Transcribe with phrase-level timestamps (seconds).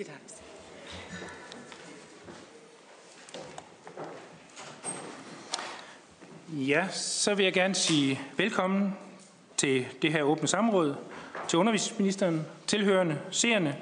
[0.00, 0.12] Det er.
[6.48, 8.96] Ja, så vil jeg gerne sige velkommen
[9.56, 10.94] til det her åbne samråd,
[11.48, 13.76] til undervisningsministeren, tilhørende, seerne.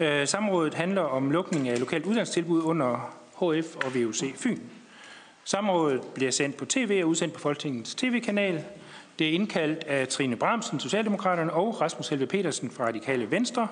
[0.00, 4.58] Øh, samrådet handler om lukning af lokalt uddannelsestilbud under HF og VUC Fyn.
[5.44, 8.64] Samrådet bliver sendt på tv og udsendt på Folketingets tv-kanal.
[9.18, 13.68] Det er indkaldt af Trine Bramsen, Socialdemokraterne, og Rasmus Helve Petersen fra Radikale Venstre.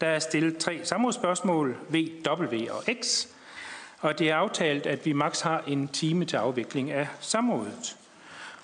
[0.00, 3.26] Der er stillet tre samrådsspørgsmål, V, W og X,
[4.00, 7.96] og det er aftalt, at vi maks har en time til afvikling af samrådet.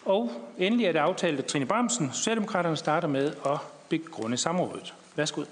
[0.05, 4.95] Og endelig er det aftalt, at Trine Bramsen, Socialdemokraterne, starter med at begrunde samrådet.
[5.17, 5.45] Værsgo.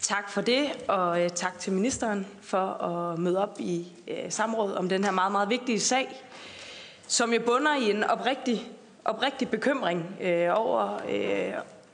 [0.00, 4.72] Tak for det, og øh, tak til ministeren for at møde op i samrådet samråd
[4.72, 6.22] om den her meget, meget vigtige sag,
[7.06, 8.66] som jo bunder i en oprigtig,
[9.04, 11.52] oprigtig bekymring øh, over øh,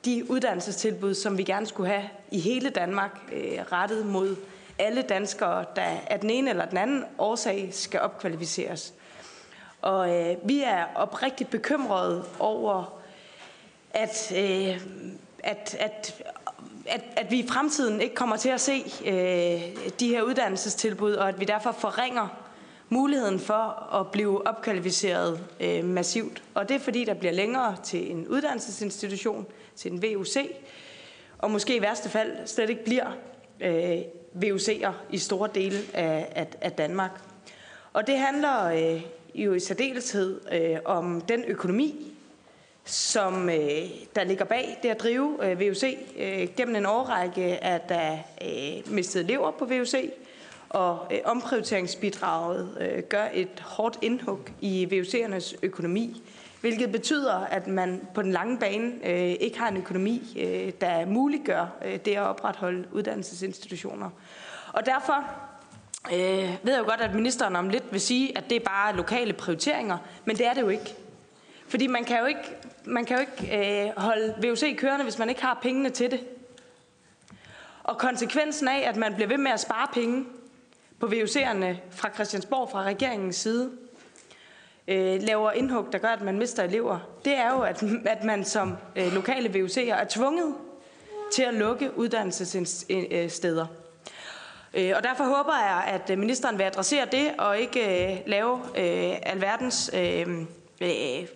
[0.09, 4.37] de uddannelsestilbud, som vi gerne skulle have i hele Danmark, øh, rettet mod
[4.79, 8.95] alle danskere, der af den ene eller den anden årsag skal opkvalificeres.
[9.83, 13.01] Og øh, vi er oprigtigt bekymrede over,
[13.91, 14.81] at, øh,
[15.45, 16.23] at, at,
[16.87, 21.29] at, at vi i fremtiden ikke kommer til at se øh, de her uddannelsestilbud, og
[21.29, 22.29] at vi derfor forringer
[22.89, 26.43] muligheden for at blive opkvalificeret øh, massivt.
[26.55, 30.37] Og det er fordi, der bliver længere til en uddannelsesinstitution, til en VUC,
[31.39, 33.17] og måske i værste fald slet ikke bliver
[33.61, 33.99] øh,
[34.45, 37.11] VUC'er i store dele af, af, af Danmark.
[37.93, 39.03] Og det handler øh,
[39.35, 42.13] jo i særdeleshed øh, om den økonomi,
[42.85, 45.85] som øh, der ligger bag det at drive øh, VUC.
[46.19, 49.95] Øh, gennem en årrække er der øh, mistet elever på VUC,
[50.71, 56.23] og øh, omprioriteringsbidraget øh, gør et hårdt indhug i VUC'ernes økonomi,
[56.61, 61.07] hvilket betyder, at man på den lange bane øh, ikke har en økonomi, øh, der
[61.07, 64.11] muliggør øh, det at opretholde uddannelsesinstitutioner.
[64.73, 65.25] Og derfor
[66.13, 68.97] øh, ved jeg jo godt, at ministeren om lidt vil sige, at det er bare
[68.97, 70.95] lokale prioriteringer, men det er det jo ikke.
[71.69, 75.29] Fordi man kan jo ikke, man kan jo ikke øh, holde VUC kørende, hvis man
[75.29, 76.21] ikke har pengene til det.
[77.85, 80.27] Og konsekvensen af, at man bliver ved med at spare penge
[81.01, 83.71] på VUC'erne fra Christiansborg, fra regeringens side,
[84.89, 88.45] øh, laver indhug, der gør, at man mister elever, det er jo, at, at man
[88.45, 90.55] som øh, lokale VUC'er er tvunget
[91.33, 93.67] til at lukke uddannelsessteder.
[94.75, 99.17] Øh, og derfor håber jeg, at ministeren vil adressere det og ikke øh, lave øh,
[99.23, 100.27] alverdens øh,
[100.81, 101.27] øh,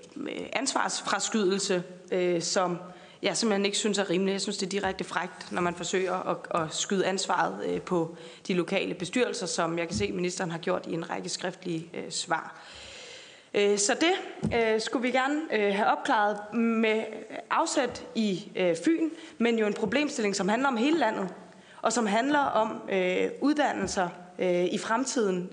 [0.53, 2.79] ansvarsfraskydelse, øh, som
[3.23, 4.33] jeg simpelthen ikke synes er rimeligt.
[4.33, 8.17] Jeg synes, det er direkte frægt, når man forsøger at, at skyde ansvaret øh, på
[8.49, 12.11] de lokale bestyrelser, som jeg kan se, ministeren har gjort i en række skriftlige øh,
[12.11, 12.57] svar.
[13.55, 17.03] Øh, så det skulle vi gerne have opklaret med
[17.51, 18.53] afsæt i
[18.85, 21.29] Fyn, men jo en problemstilling, som handler om hele landet,
[21.83, 22.83] og som handler om
[23.41, 24.09] uddannelser
[24.71, 25.51] i fremtiden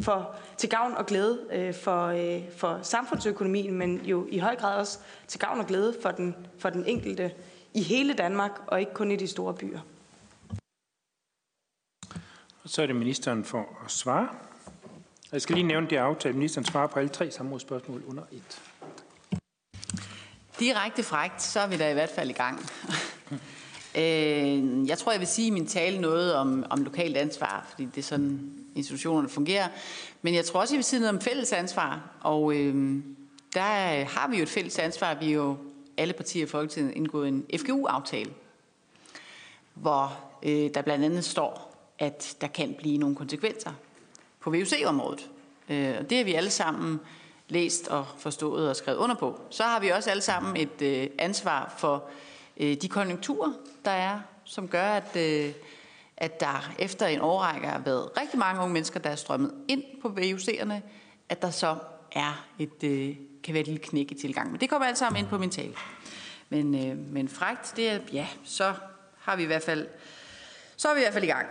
[0.00, 2.14] for, til gavn og glæde for,
[2.56, 4.98] for samfundsøkonomien, men jo i høj grad også
[5.28, 7.32] til gavn og glæde for den, for den enkelte
[7.74, 9.80] i hele Danmark, og ikke kun i de store byer.
[12.66, 14.28] Så er det ministeren for at svare.
[15.32, 16.34] Jeg skal lige nævne det aftale.
[16.34, 18.62] Ministeren svarer på alle tre samrådsspørgsmål under et.
[20.58, 22.60] Direkte frægt, så er vi da i hvert fald i gang.
[23.96, 27.84] Øh, jeg tror, jeg vil sige i min tale noget om, om lokalt ansvar, fordi
[27.84, 29.68] det er sådan, institutionerne fungerer.
[30.22, 32.00] Men jeg tror også, jeg vil sige noget om fælles ansvar.
[32.20, 33.02] Og øh,
[33.54, 35.14] der har vi jo et fælles ansvar.
[35.14, 35.56] Vi er jo
[35.96, 38.30] alle partier i Folketinget indgået en FGU-aftale,
[39.74, 43.72] hvor øh, der blandt andet står, at der kan blive nogle konsekvenser
[44.40, 45.30] på VUC-området.
[45.68, 47.00] Øh, det har vi alle sammen
[47.48, 49.40] læst og forstået og skrevet under på.
[49.50, 52.31] Så har vi også alle sammen et øh, ansvar for øh,
[52.62, 53.52] Øh, de konjunkturer,
[53.84, 55.52] der er, som gør, at, øh,
[56.16, 59.82] at der efter en årrække har været rigtig mange unge mennesker, der er strømmet ind
[60.02, 60.74] på VUC'erne,
[61.28, 61.76] at der så
[62.12, 64.50] er et, øh, kan være et lille knæk i tilgang.
[64.50, 65.74] Men det kommer alt sammen ind på min tale.
[66.48, 66.70] Men,
[67.12, 68.74] men frægt, det er, ja, så
[69.18, 69.88] har vi i hvert fald,
[70.76, 71.46] så er vi i hvert fald i gang.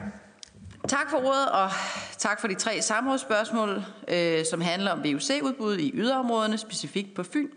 [0.88, 1.69] Tak for ordet, og
[2.18, 7.50] tak for de tre samrådsspørgsmål, øh, som handler om VUC-udbud i yderområderne, specifikt på Fyn,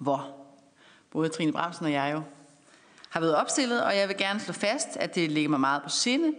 [0.00, 0.41] hvor
[1.12, 2.22] både Trine Bramsen og jeg jo
[3.08, 5.88] har været opstillet, og jeg vil gerne slå fast, at det ligger mig meget på
[5.88, 6.32] sinde,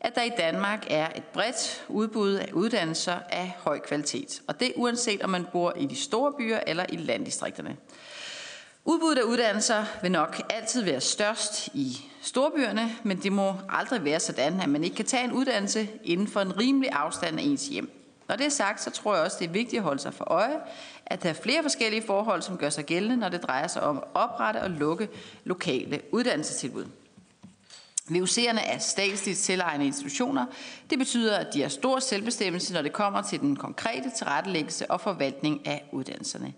[0.00, 4.42] at der i Danmark er et bredt udbud af uddannelser af høj kvalitet.
[4.48, 7.76] Og det uanset om man bor i de store byer eller i landdistrikterne.
[8.84, 14.20] Udbuddet af uddannelser vil nok altid være størst i storbyerne, men det må aldrig være
[14.20, 17.66] sådan, at man ikke kan tage en uddannelse inden for en rimelig afstand af ens
[17.66, 17.90] hjem.
[18.28, 20.24] Når det er sagt, så tror jeg også, det er vigtigt at holde sig for
[20.24, 20.56] øje,
[21.06, 23.96] at der er flere forskellige forhold, som gør sig gældende, når det drejer sig om
[23.96, 25.08] at oprette og lukke
[25.44, 26.86] lokale uddannelsestilbud.
[28.10, 30.46] VUC'erne er statsligt selvejende institutioner.
[30.90, 35.00] Det betyder, at de har stor selvbestemmelse, når det kommer til den konkrete tilrettelæggelse og
[35.00, 36.54] forvaltning af uddannelserne.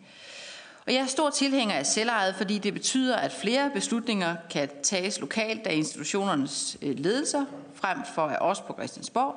[0.87, 5.21] Og jeg er stor tilhænger af selvejet, fordi det betyder, at flere beslutninger kan tages
[5.21, 7.45] lokalt af institutionernes øh, ledelser,
[7.75, 9.35] frem for af os på Christiansborg.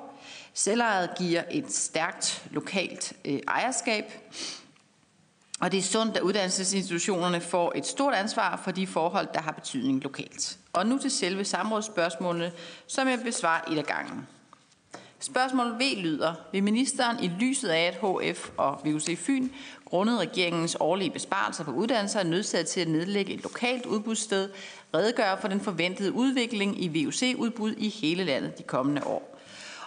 [0.54, 4.06] Selvejet giver et stærkt lokalt øh, ejerskab,
[5.60, 9.52] og det er sundt, at uddannelsesinstitutionerne får et stort ansvar for de forhold, der har
[9.52, 10.58] betydning lokalt.
[10.74, 12.52] Og nu til selve samrådsspørgsmålene,
[12.88, 14.28] som jeg besvarer et af gangen.
[15.20, 19.50] Spørgsmål V lyder, vil ministeren i lyset af, at HF og VUC Fyn
[19.86, 24.50] grundet regeringens årlige besparelser på uddannelser er nødsaget til at nedlægge et lokalt udbudssted,
[24.96, 29.39] redegøre for den forventede udvikling i VUC-udbud i hele landet de kommende år?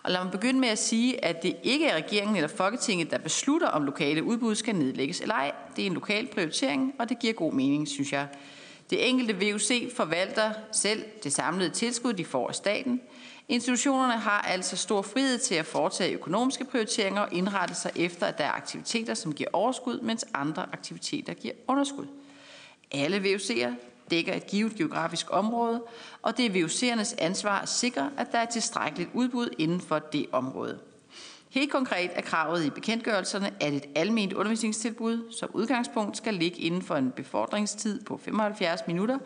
[0.03, 3.19] Og lad mig begynde med at sige, at det ikke er regeringen eller Folketinget, der
[3.19, 5.53] beslutter, om lokale udbud skal nedlægges eller ej.
[5.77, 8.29] Det er en lokal prioritering, og det giver god mening, synes jeg.
[8.91, 13.01] Det enkelte VUC forvalter selv det samlede tilskud, de får af staten.
[13.49, 18.39] Institutionerne har altså stor frihed til at foretage økonomiske prioriteringer og indrette sig efter, at
[18.39, 22.07] der er aktiviteter, som giver overskud, mens andre aktiviteter giver underskud.
[22.93, 23.73] Alle VUC'er
[24.13, 25.83] dækker et givet geografisk område,
[26.23, 30.27] og det er VUC'ernes ansvar at sikre, at der er tilstrækkeligt udbud inden for det
[30.33, 30.79] område.
[31.51, 36.83] Helt konkret er kravet i bekendtgørelserne, at et almindeligt undervisningstilbud som udgangspunkt skal ligge inden
[36.83, 39.19] for en befordringstid på 75 minutter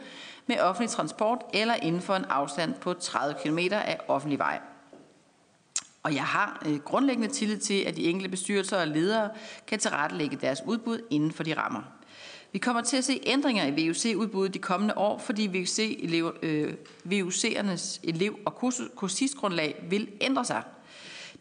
[0.47, 4.61] med offentlig transport eller inden for en afstand på 30 km af offentlig vej.
[6.03, 9.31] Og jeg har øh, grundlæggende tillid til, at de enkelte bestyrelser og ledere
[9.67, 11.96] kan tilrettelægge deres udbud inden for de rammer.
[12.56, 16.75] Vi kommer til at se ændringer i VUC-udbuddet de kommende år, fordi VUC elev, øh,
[17.05, 18.55] VUC'ernes elev- og
[18.97, 20.62] kursistgrundlag vil ændre sig.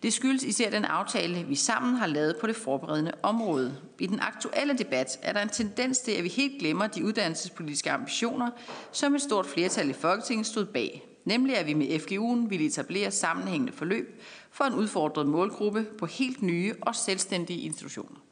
[0.03, 3.77] Det skyldes især den aftale, vi sammen har lavet på det forberedende område.
[4.00, 7.91] I den aktuelle debat er der en tendens til, at vi helt glemmer de uddannelsespolitiske
[7.91, 8.50] ambitioner,
[8.91, 11.07] som et stort flertal i Folketinget stod bag.
[11.25, 14.21] Nemlig at vi med FGU'en ville etablere sammenhængende forløb
[14.51, 18.25] for en udfordret målgruppe på helt nye og selvstændige institutioner.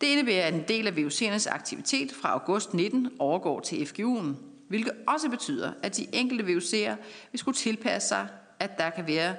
[0.00, 4.36] Det indebærer, at en del af VUC'ernes aktivitet fra august 19 overgår til FGU'en,
[4.68, 6.96] hvilket også betyder, at de enkelte VUC'er
[7.32, 8.28] vil skulle tilpasse sig,
[8.58, 9.36] at der kan være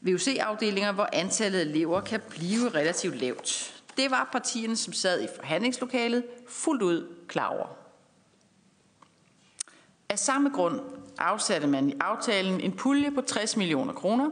[0.00, 3.74] VUC-afdelinger, hvor antallet af elever kan blive relativt lavt.
[3.96, 7.66] Det var partierne, som sad i forhandlingslokalet, fuldt ud klar over.
[10.08, 10.80] Af samme grund
[11.18, 14.30] afsatte man i aftalen en pulje på 60 millioner kroner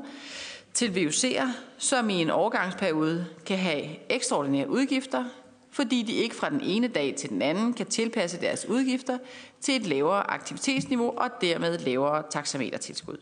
[0.74, 1.46] til VUC'er,
[1.78, 5.24] som i en overgangsperiode kan have ekstraordinære udgifter,
[5.72, 9.18] fordi de ikke fra den ene dag til den anden kan tilpasse deres udgifter
[9.60, 13.16] til et lavere aktivitetsniveau og dermed lavere taxametertilskud.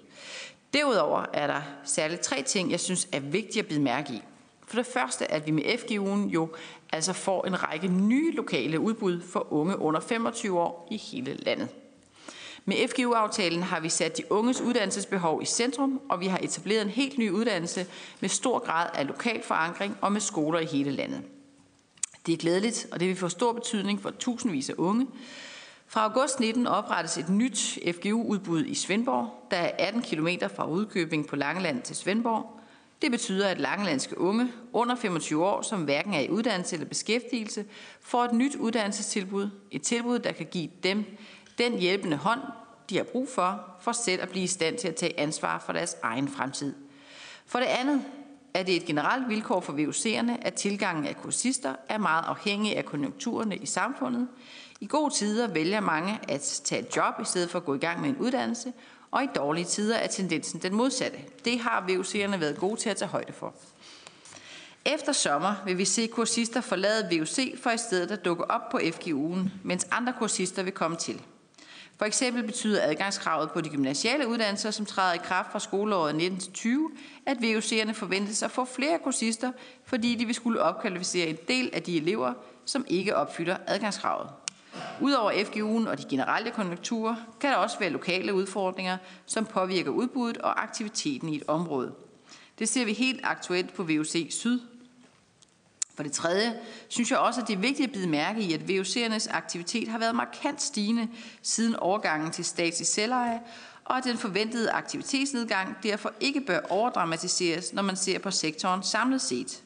[0.74, 4.22] Derudover er der særligt tre ting, jeg synes er vigtige at bide mærke i.
[4.66, 6.48] For det første, at vi med FGU'en jo
[6.92, 11.68] altså får en række nye lokale udbud for unge under 25 år i hele landet.
[12.64, 16.88] Med FGU-aftalen har vi sat de unges uddannelsesbehov i centrum, og vi har etableret en
[16.88, 17.86] helt ny uddannelse
[18.20, 21.22] med stor grad af lokal forankring og med skoler i hele landet.
[22.30, 25.06] Det er glædeligt, og det vil få stor betydning for tusindvis af unge.
[25.86, 31.26] Fra august 19 oprettes et nyt FGU-udbud i Svendborg, der er 18 km fra Udkøbing
[31.26, 32.60] på Langeland til Svendborg.
[33.02, 37.64] Det betyder, at langelandske unge under 25 år, som hverken er i uddannelse eller beskæftigelse,
[38.00, 39.50] får et nyt uddannelsestilbud.
[39.70, 41.04] Et tilbud, der kan give dem
[41.58, 42.40] den hjælpende hånd,
[42.90, 45.72] de har brug for, for selv at blive i stand til at tage ansvar for
[45.72, 46.74] deres egen fremtid.
[47.46, 48.02] For det andet
[48.54, 52.84] er det et generelt vilkår for VUC'erne, at tilgangen af kursister er meget afhængig af
[52.84, 54.28] konjunkturerne i samfundet.
[54.80, 57.78] I gode tider vælger mange at tage et job i stedet for at gå i
[57.78, 58.72] gang med en uddannelse,
[59.10, 61.18] og i dårlige tider er tendensen den modsatte.
[61.44, 63.54] Det har VUC'erne været gode til at tage højde for.
[64.84, 68.78] Efter sommer vil vi se kursister forlade VUC for i stedet at dukke op på
[68.78, 71.20] FGU'en, mens andre kursister vil komme til.
[72.00, 76.90] For eksempel betyder adgangskravet på de gymnasiale uddannelser, som træder i kraft fra skoleåret 1920,
[77.26, 79.52] at VUC'erne forventes at få flere kursister,
[79.84, 82.32] fordi de vil skulle opkvalificere en del af de elever,
[82.64, 84.28] som ikke opfylder adgangskravet.
[85.00, 90.38] Udover FGU'en og de generelle konjunkturer, kan der også være lokale udfordringer, som påvirker udbuddet
[90.38, 91.92] og aktiviteten i et område.
[92.58, 94.60] Det ser vi helt aktuelt på VUC Syd,
[95.94, 98.60] for det tredje synes jeg også, at det er vigtigt at bide mærke i, at
[98.60, 101.08] VUC'ernes aktivitet har været markant stigende
[101.42, 103.40] siden overgangen til statslig selveje,
[103.84, 109.20] og at den forventede aktivitetsnedgang derfor ikke bør overdramatiseres, når man ser på sektoren samlet
[109.20, 109.62] set.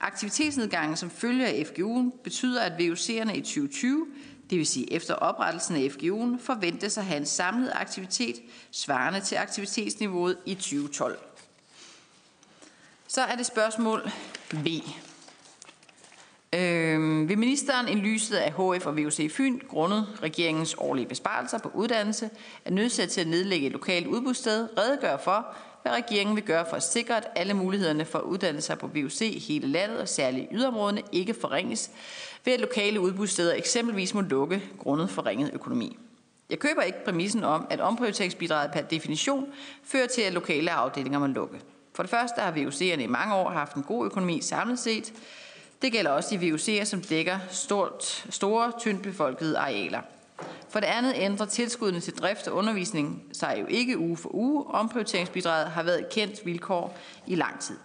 [0.00, 4.06] Aktivitetsnedgangen, som følger af FGU'en, betyder, at VUC'erne i 2020,
[4.50, 8.36] det vil sige efter oprettelsen af FGU'en, forventes at have en samlet aktivitet
[8.70, 11.18] svarende til aktivitetsniveauet i 2012.
[13.08, 14.10] Så er det spørgsmål
[14.50, 14.66] B.
[16.54, 21.70] Øh, Vil ministeren i lyset af HF og VUC Fyn, grundet regeringens årlige besparelser på
[21.74, 22.30] uddannelse,
[22.64, 25.46] er nødsat til at nedlægge et lokalt udbudssted, redegøre for,
[25.82, 29.38] hvad regeringen vil gøre for at sikre, at alle mulighederne for uddannelser på VUC i
[29.38, 31.90] hele landet og særligt i yderområderne ikke forringes,
[32.44, 35.98] ved at lokale udbudssteder eksempelvis må lukke grundet forringet økonomi.
[36.50, 39.46] Jeg køber ikke præmissen om, at omprioriteringsbidraget per definition
[39.84, 41.60] fører til, at lokale afdelinger må lukke.
[41.94, 45.12] For det første har VUC'erne i mange år haft en god økonomi samlet set.
[45.82, 50.00] Det gælder også de VUC'er, som dækker stort, store, tyndt befolkede arealer.
[50.68, 54.66] For det andet ændrer tilskuddene til drift og undervisning sig jo ikke uge for uge.
[54.66, 57.76] Omprioriteringsbidraget har været et kendt vilkår i lang tid.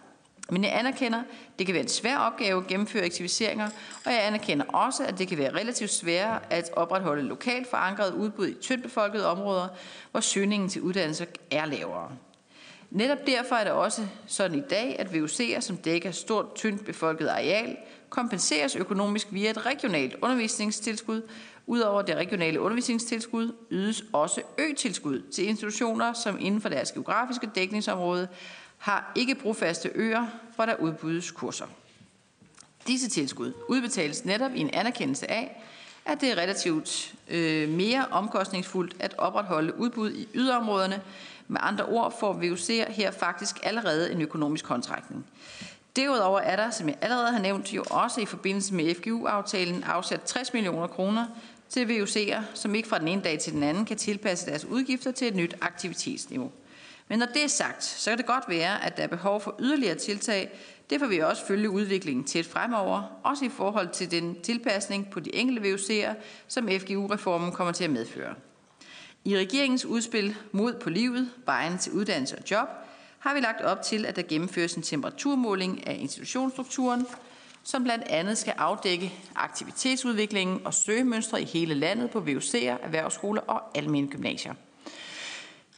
[0.50, 3.70] Men jeg anerkender, at det kan være en svær opgave at gennemføre aktiviseringer,
[4.06, 8.48] og jeg anerkender også, at det kan være relativt sværere at opretholde lokalt forankret udbud
[8.48, 9.68] i tyndt befolkede områder,
[10.12, 12.12] hvor søgningen til uddannelse er lavere.
[12.96, 17.28] Netop derfor er det også sådan i dag, at VUC'er, som dækker stort, tyndt befolket
[17.28, 17.78] areal,
[18.10, 21.22] kompenseres økonomisk via et regionalt undervisningstilskud.
[21.68, 28.28] Udover det regionale undervisningstilskud ydes også ø-tilskud til institutioner, som inden for deres geografiske dækningsområde
[28.78, 31.66] har ikke brofaste øer, hvor der udbydes kurser.
[32.88, 35.64] Disse tilskud udbetales netop i en anerkendelse af,
[36.06, 41.02] at det er relativt øh, mere omkostningsfuldt at opretholde udbud i yderområderne.
[41.48, 45.26] Med andre ord får VUC'er her faktisk allerede en økonomisk kontrækning.
[45.96, 50.22] Derudover er der, som jeg allerede har nævnt, jo også i forbindelse med FGU-aftalen afsat
[50.22, 51.26] 60 millioner kroner
[51.70, 55.12] til VUC'er, som ikke fra den ene dag til den anden kan tilpasse deres udgifter
[55.12, 56.52] til et nyt aktivitetsniveau.
[57.08, 59.56] Men når det er sagt, så kan det godt være, at der er behov for
[59.60, 60.60] yderligere tiltag.
[60.90, 65.20] Det får vi også følge udviklingen tæt fremover, også i forhold til den tilpasning på
[65.20, 66.14] de enkelte VUC'er,
[66.48, 68.34] som FGU-reformen kommer til at medføre.
[69.26, 72.68] I regeringens udspil Mod på livet, vejen til uddannelse og job,
[73.20, 77.08] har vi lagt op til, at der gennemføres en temperaturmåling af institutionsstrukturen,
[77.64, 83.78] som blandt andet skal afdække aktivitetsudviklingen og søgemønstre i hele landet på VUC'er, erhvervsskoler og
[83.78, 84.54] almene gymnasier.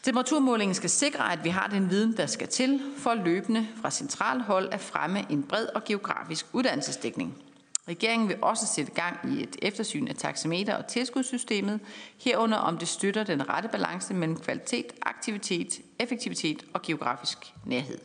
[0.04, 4.44] Temperaturmålingen skal sikre, at vi har den viden, der skal til for løbende fra centralt
[4.44, 7.47] hold at fremme en bred og geografisk uddannelsesdækning.
[7.88, 11.80] Regeringen vil også sætte gang i et eftersyn af taxameter og tilskudssystemet,
[12.18, 17.98] herunder om det støtter den rette balance mellem kvalitet, aktivitet, effektivitet og geografisk nærhed.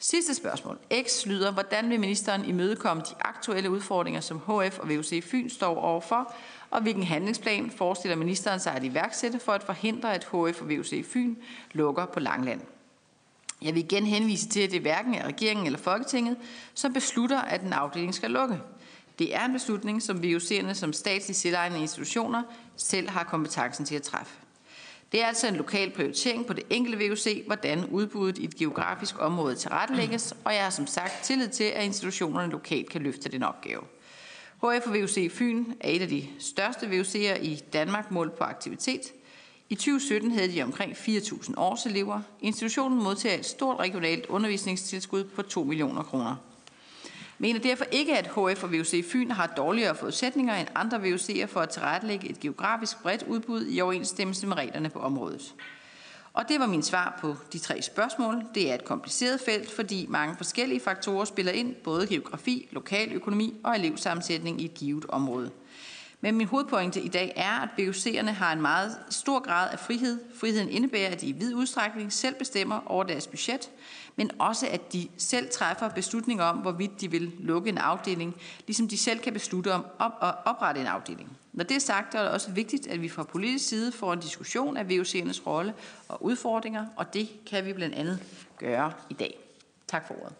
[0.00, 0.78] Sidste spørgsmål.
[1.06, 5.76] X lyder, hvordan vil ministeren imødekomme de aktuelle udfordringer, som HF og VUC Fyn står
[5.76, 6.34] overfor,
[6.70, 11.04] og hvilken handlingsplan forestiller ministeren sig at iværksætte for at forhindre, at HF og VUC
[11.06, 11.34] Fyn
[11.72, 12.60] lukker på Langland?
[13.62, 16.36] Jeg vil igen henvise til, at det hverken er regeringen eller Folketinget,
[16.74, 18.60] som beslutter, at en afdeling skal lukke.
[19.18, 22.42] Det er en beslutning, som VUC'erne som statslige selvejende institutioner
[22.76, 24.34] selv har kompetencen til at træffe.
[25.12, 29.14] Det er altså en lokal prioritering på det enkelte VUC, hvordan udbuddet i et geografisk
[29.18, 33.42] område tilrettelægges, og jeg har som sagt tillid til, at institutionerne lokalt kan løfte den
[33.42, 33.82] opgave.
[34.56, 39.00] HF og VUC Fyn er et af de største VUC'er i Danmark målt på aktivitet.
[39.70, 42.20] I 2017 havde de omkring 4.000 årselever.
[42.40, 46.36] Institutionen modtager et stort regionalt undervisningstilskud på 2 millioner kroner.
[47.38, 51.60] Mener derfor ikke, at HF og VUC Fyn har dårligere forudsætninger end andre VUC'er for
[51.60, 55.54] at tilrettelægge et geografisk bredt udbud i overensstemmelse med reglerne på området.
[56.32, 58.42] Og det var min svar på de tre spørgsmål.
[58.54, 63.54] Det er et kompliceret felt, fordi mange forskellige faktorer spiller ind, både geografi, lokal økonomi
[63.64, 65.50] og elevsammensætning i et givet område.
[66.20, 70.18] Men min hovedpointe i dag er, at BUC'erne har en meget stor grad af frihed.
[70.34, 73.70] Friheden indebærer, at de i vid udstrækning selv bestemmer over deres budget,
[74.16, 78.88] men også at de selv træffer beslutninger om, hvorvidt de vil lukke en afdeling, ligesom
[78.88, 81.36] de selv kan beslutte om at oprette en afdeling.
[81.52, 84.20] Når det er sagt, er det også vigtigt, at vi fra politisk side får en
[84.20, 85.74] diskussion af VUC'ernes rolle
[86.08, 88.22] og udfordringer, og det kan vi blandt andet
[88.58, 89.38] gøre i dag.
[89.86, 90.34] Tak for ordet.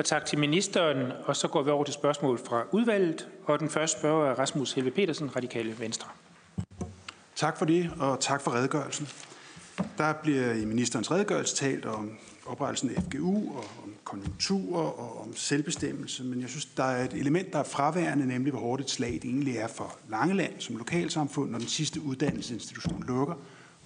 [0.00, 1.12] Og tak til ministeren.
[1.24, 3.28] Og så går vi over til spørgsmål fra udvalget.
[3.44, 6.08] Og den første spørger er Rasmus Helve Petersen, Radikale Venstre.
[7.36, 9.08] Tak for det, og tak for redegørelsen.
[9.98, 15.36] Der bliver i ministerens redegørelse talt om oprettelsen af FGU og om konjunkturer og om
[15.36, 18.90] selvbestemmelse, men jeg synes, der er et element, der er fraværende, nemlig hvor hårdt et
[18.90, 23.34] slag det egentlig er for Langeland som lokalsamfund, når den sidste uddannelsesinstitution lukker,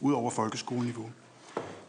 [0.00, 1.10] ud over folkeskoleniveau.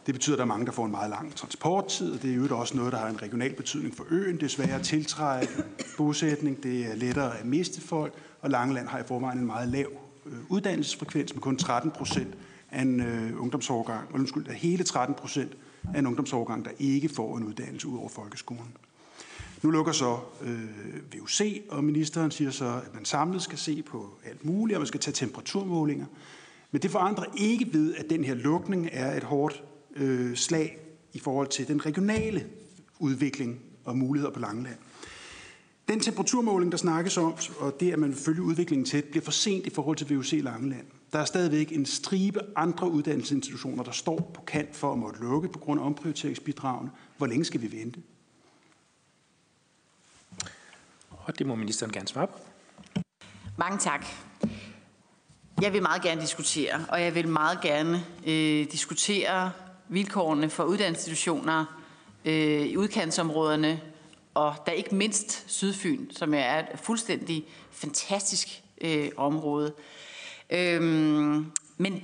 [0.06, 2.34] Det betyder, at der er mange, der får en meget lang transporttid, og det er
[2.34, 4.36] jo også noget, der har en regional betydning for øen.
[4.36, 5.52] Det er sværere at tiltrække
[5.96, 9.86] bosætning, det er lettere at miste folk, og Langeland har i forvejen en meget lav
[10.26, 12.34] øh, uddannelsesfrekvens med kun 13 procent
[12.70, 15.52] af en øh, ungdomsårgang, undskyld, hele 13 procent
[15.94, 18.76] af en ungdomsårgang, der ikke får en uddannelse ud over folkeskolen.
[19.62, 20.60] Nu lukker så øh,
[21.14, 24.86] VUC, og ministeren siger så, at man samlet skal se på alt muligt, og man
[24.86, 26.06] skal tage temperaturmålinger.
[26.70, 29.62] Men det forandrer ikke ved, at den her lukning er et hårdt
[29.96, 30.78] øh, slag
[31.12, 32.46] i forhold til den regionale
[32.98, 34.78] udvikling og muligheder på Langeland.
[35.88, 39.32] Den temperaturmåling, der snakkes om, og det, at man vil følge udviklingen tæt, bliver for
[39.32, 40.86] sent i forhold til VUC Langeland.
[41.12, 45.48] Der er stadigvæk en stribe andre uddannelsesinstitutioner, der står på kant for at måtte lukke
[45.48, 46.90] på grund af omprioriteringsbidragene.
[47.16, 48.00] Hvor længe skal vi vente?
[51.10, 52.38] Og det må ministeren gerne svare på.
[53.58, 54.06] Mange tak.
[55.62, 59.52] Jeg vil meget gerne diskutere, og jeg vil meget gerne øh, diskutere
[59.88, 61.64] vilkårene for uddannelsesinstitutioner
[62.24, 63.80] øh, i udkantsområderne,
[64.34, 69.72] og der ikke mindst Sydfyn, som er et fuldstændig fantastisk øh, område.
[70.50, 72.02] Øhm, men,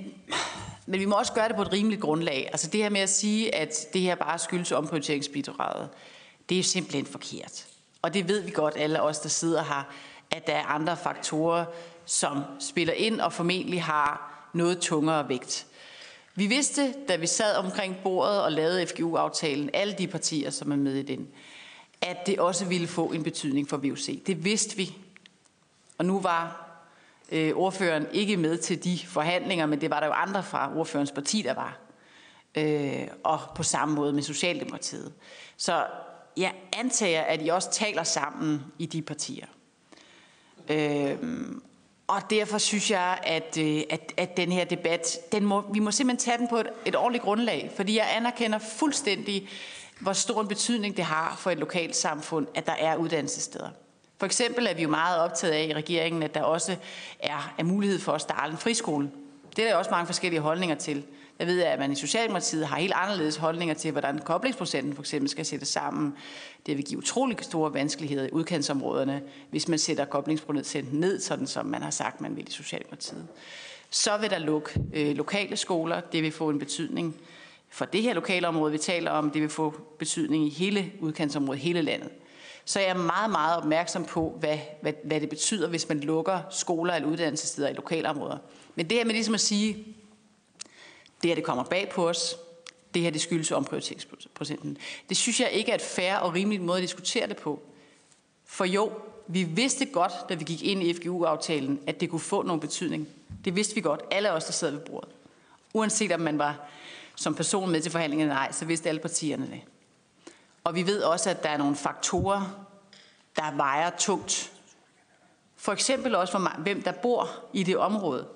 [0.86, 2.48] men vi må også gøre det på et rimeligt grundlag.
[2.52, 5.88] Altså det her med at sige, at det her bare skyldes omprioriteringsbidraget,
[6.48, 7.66] det er simpelthen forkert.
[8.02, 9.82] Og det ved vi godt, alle os, der sidder her,
[10.30, 11.64] at der er andre faktorer,
[12.06, 15.66] som spiller ind og formentlig har noget tungere vægt.
[16.34, 20.76] Vi vidste, da vi sad omkring bordet og lavede FGU-aftalen, alle de partier, som er
[20.76, 21.28] med i den,
[22.00, 24.22] at det også ville få en betydning for VUC.
[24.26, 24.96] Det vidste vi.
[25.98, 26.68] Og nu var
[27.32, 31.12] øh, ordføreren ikke med til de forhandlinger, men det var der jo andre fra ordførens
[31.12, 31.78] parti, der var.
[32.54, 35.12] Øh, og på samme måde med Socialdemokratiet.
[35.56, 35.86] Så
[36.36, 39.46] jeg antager, at I også taler sammen i de partier.
[40.68, 41.16] Øh,
[42.06, 45.90] og derfor synes jeg, at, øh, at, at den her debat, den må, vi må
[45.90, 49.48] simpelthen tage den på et, et ordentligt grundlag, fordi jeg anerkender fuldstændig,
[50.00, 53.68] hvor stor en betydning det har for et lokalt samfund, at der er uddannelsessteder.
[54.18, 56.76] For eksempel er vi jo meget optaget af i regeringen, at der også
[57.20, 59.10] er, er mulighed for at starte en friskole.
[59.56, 61.04] Det er der også mange forskellige holdninger til.
[61.42, 65.28] Jeg ved, at man i Socialdemokratiet har helt anderledes holdninger til, hvordan koblingsprocenten for eksempel
[65.28, 66.14] skal sættes sammen.
[66.66, 71.66] Det vil give utrolig store vanskeligheder i udkantsområderne, hvis man sætter koblingsprocenten ned, sådan som
[71.66, 73.26] man har sagt, man vil i Socialdemokratiet.
[73.90, 76.00] Så vil der lukke øh, lokale skoler.
[76.00, 77.16] Det vil få en betydning
[77.70, 79.30] for det her lokale område, vi taler om.
[79.30, 82.08] Det vil få betydning i hele udkantsområdet, hele landet.
[82.64, 86.38] Så jeg er meget, meget opmærksom på, hvad, hvad, hvad det betyder, hvis man lukker
[86.50, 88.38] skoler eller uddannelsessteder i lokalområder.
[88.74, 89.96] Men det her med ligesom at sige,
[91.22, 92.36] det her det kommer bag på os,
[92.94, 94.78] det her det skyldes omprioriteringsprocenten.
[95.08, 97.62] Det synes jeg ikke er et fair og rimeligt måde at diskutere det på.
[98.46, 98.92] For jo,
[99.26, 103.08] vi vidste godt, da vi gik ind i FGU-aftalen, at det kunne få nogen betydning.
[103.44, 105.08] Det vidste vi godt, alle os, der sad ved bordet.
[105.74, 106.68] Uanset om man var
[107.16, 109.60] som person med til forhandlingerne eller ej, så vidste alle partierne det.
[110.64, 112.66] Og vi ved også, at der er nogle faktorer,
[113.36, 114.52] der vejer tungt.
[115.56, 118.28] For eksempel også, hvem der bor i det område.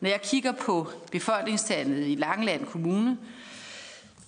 [0.00, 3.18] Når jeg kigger på befolkningstallet i Langeland Kommune,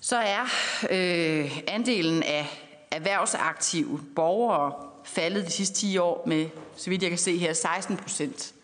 [0.00, 0.42] så er
[0.90, 2.46] øh, andelen af
[2.90, 4.72] erhvervsaktive borgere
[5.04, 8.54] faldet de sidste 10 år med, så vidt jeg kan se her, 16 procent.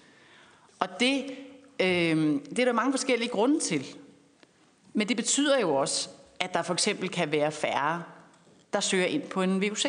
[0.79, 1.25] Og det,
[1.81, 3.87] øh, det er der mange forskellige grunde til.
[4.93, 6.09] Men det betyder jo også,
[6.41, 8.03] at der for eksempel kan være færre,
[8.73, 9.85] der søger ind på en VUC.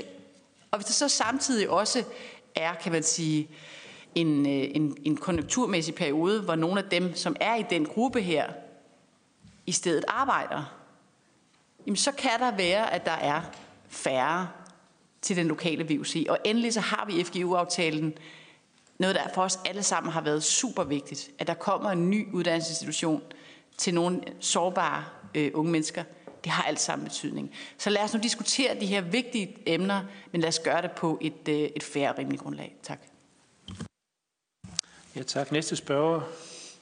[0.71, 2.03] Og hvis der så samtidig også
[2.55, 3.55] er, kan man sige, øh,
[4.21, 8.21] en, øh, en en konjunkturmæssig periode, hvor nogle af dem, som er i den gruppe
[8.21, 8.47] her,
[9.65, 10.73] i stedet arbejder,
[11.85, 13.41] jamen så kan der være, at der er
[13.87, 14.47] færre
[15.21, 16.25] til den lokale VUC.
[16.29, 18.13] Og endelig så har vi FGU-aftalen,
[18.99, 22.33] noget der for os alle sammen har været super vigtigt, at der kommer en ny
[22.33, 23.21] uddannelsesinstitution
[23.77, 25.05] til nogle sårbare
[25.35, 26.03] øh, unge mennesker.
[26.43, 27.51] Det har alt sammen betydning.
[27.77, 30.01] Så lad os nu diskutere de her vigtige emner,
[30.31, 32.75] men lad os gøre det på et, øh, et færre rimeligt grundlag.
[32.83, 33.08] Tak.
[35.19, 35.51] Ja, tak.
[35.51, 36.21] Næste spørger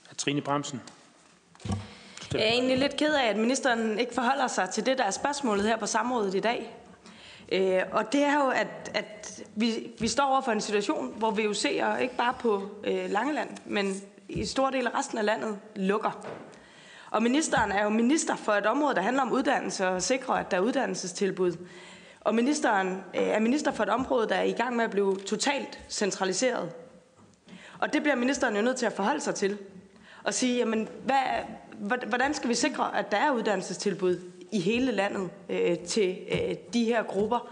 [0.09, 0.81] er Trine Bremsen.
[2.33, 5.11] Jeg er egentlig lidt ked af, at ministeren ikke forholder sig til det, der er
[5.11, 6.75] spørgsmålet her på samrådet i dag.
[7.51, 11.31] Øh, og det er jo, at, at vi, vi står over for en situation, hvor
[11.31, 16.25] VUC'er, ikke bare på øh, Langeland, men i stor del af resten af landet, lukker.
[17.11, 20.51] Og ministeren er jo minister for et område, der handler om uddannelse og sikre, at
[20.51, 21.57] der er uddannelsestilbud.
[22.21, 25.15] Og ministeren øh, er minister for et område, der er i gang med at blive
[25.15, 26.71] totalt centraliseret.
[27.79, 29.57] Og det bliver ministeren jo nødt til at forholde sig til.
[30.23, 34.19] Og sige, jamen, hvad, hvordan skal vi sikre, at der er uddannelsestilbud
[34.51, 37.49] i hele landet øh, til øh, de her grupper,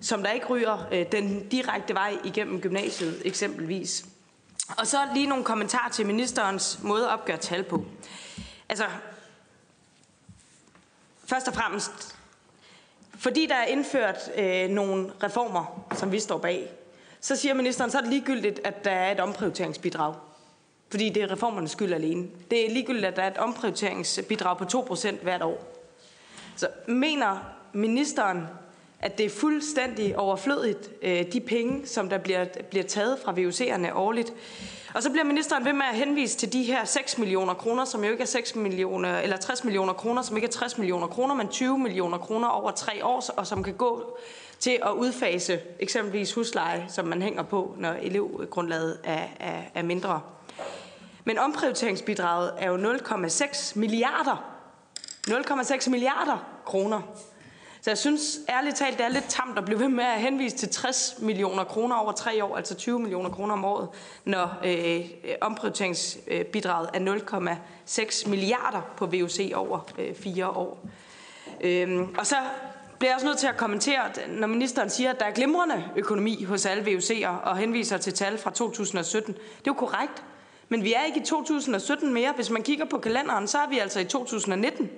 [0.00, 4.06] som der ikke ryger øh, den direkte vej igennem gymnasiet eksempelvis.
[4.78, 7.84] Og så lige nogle kommentarer til ministerens måde at opgøre tal på.
[8.68, 8.84] Altså,
[11.24, 12.16] først og fremmest,
[13.18, 16.70] fordi der er indført øh, nogle reformer, som vi står bag,
[17.20, 20.14] så siger ministeren, så er det ligegyldigt, at der er et omprioriteringsbidrag.
[20.90, 22.28] Fordi det er reformernes skyld alene.
[22.50, 25.76] Det er ligegyldigt, at der er et omprioriteringsbidrag på 2% hvert år.
[26.56, 27.38] Så mener
[27.72, 28.46] ministeren,
[29.00, 33.94] at det er fuldstændig overflødigt, øh, de penge, som der bliver, bliver taget fra VUC'erne
[33.94, 34.32] årligt.
[34.94, 38.04] Og så bliver ministeren ved med at henvise til de her 6 millioner kroner, som
[38.04, 41.34] jo ikke er 6 millioner, eller 60 millioner kroner, som ikke er 60 millioner kroner,
[41.34, 44.18] men 20 millioner kroner over tre år, og som kan gå
[44.60, 50.20] til at udfase eksempelvis husleje, som man hænger på, når elevgrundlaget er, er, er mindre.
[51.24, 54.56] Men omprioriteringsbidraget er jo 0,6 milliarder.
[55.28, 57.00] 0,6 milliarder kroner.
[57.82, 60.56] Så jeg synes ærligt talt, det er lidt tamt at blive ved med at henvise
[60.56, 63.88] til 60 millioner kroner over tre år, altså 20 millioner kroner om året,
[64.24, 65.00] når øh,
[65.40, 67.54] omprioriteringsbidraget er
[67.86, 70.86] 0,6 milliarder på VUC over øh, fire år.
[71.60, 72.36] Øhm, og så
[73.00, 76.44] bliver jeg også nødt til at kommentere, når ministeren siger, at der er glimrende økonomi
[76.44, 79.34] hos alle VUC'er og henviser til tal fra 2017.
[79.34, 80.22] Det er jo korrekt.
[80.68, 82.32] Men vi er ikke i 2017 mere.
[82.36, 84.90] Hvis man kigger på kalenderen, så er vi altså i 2019.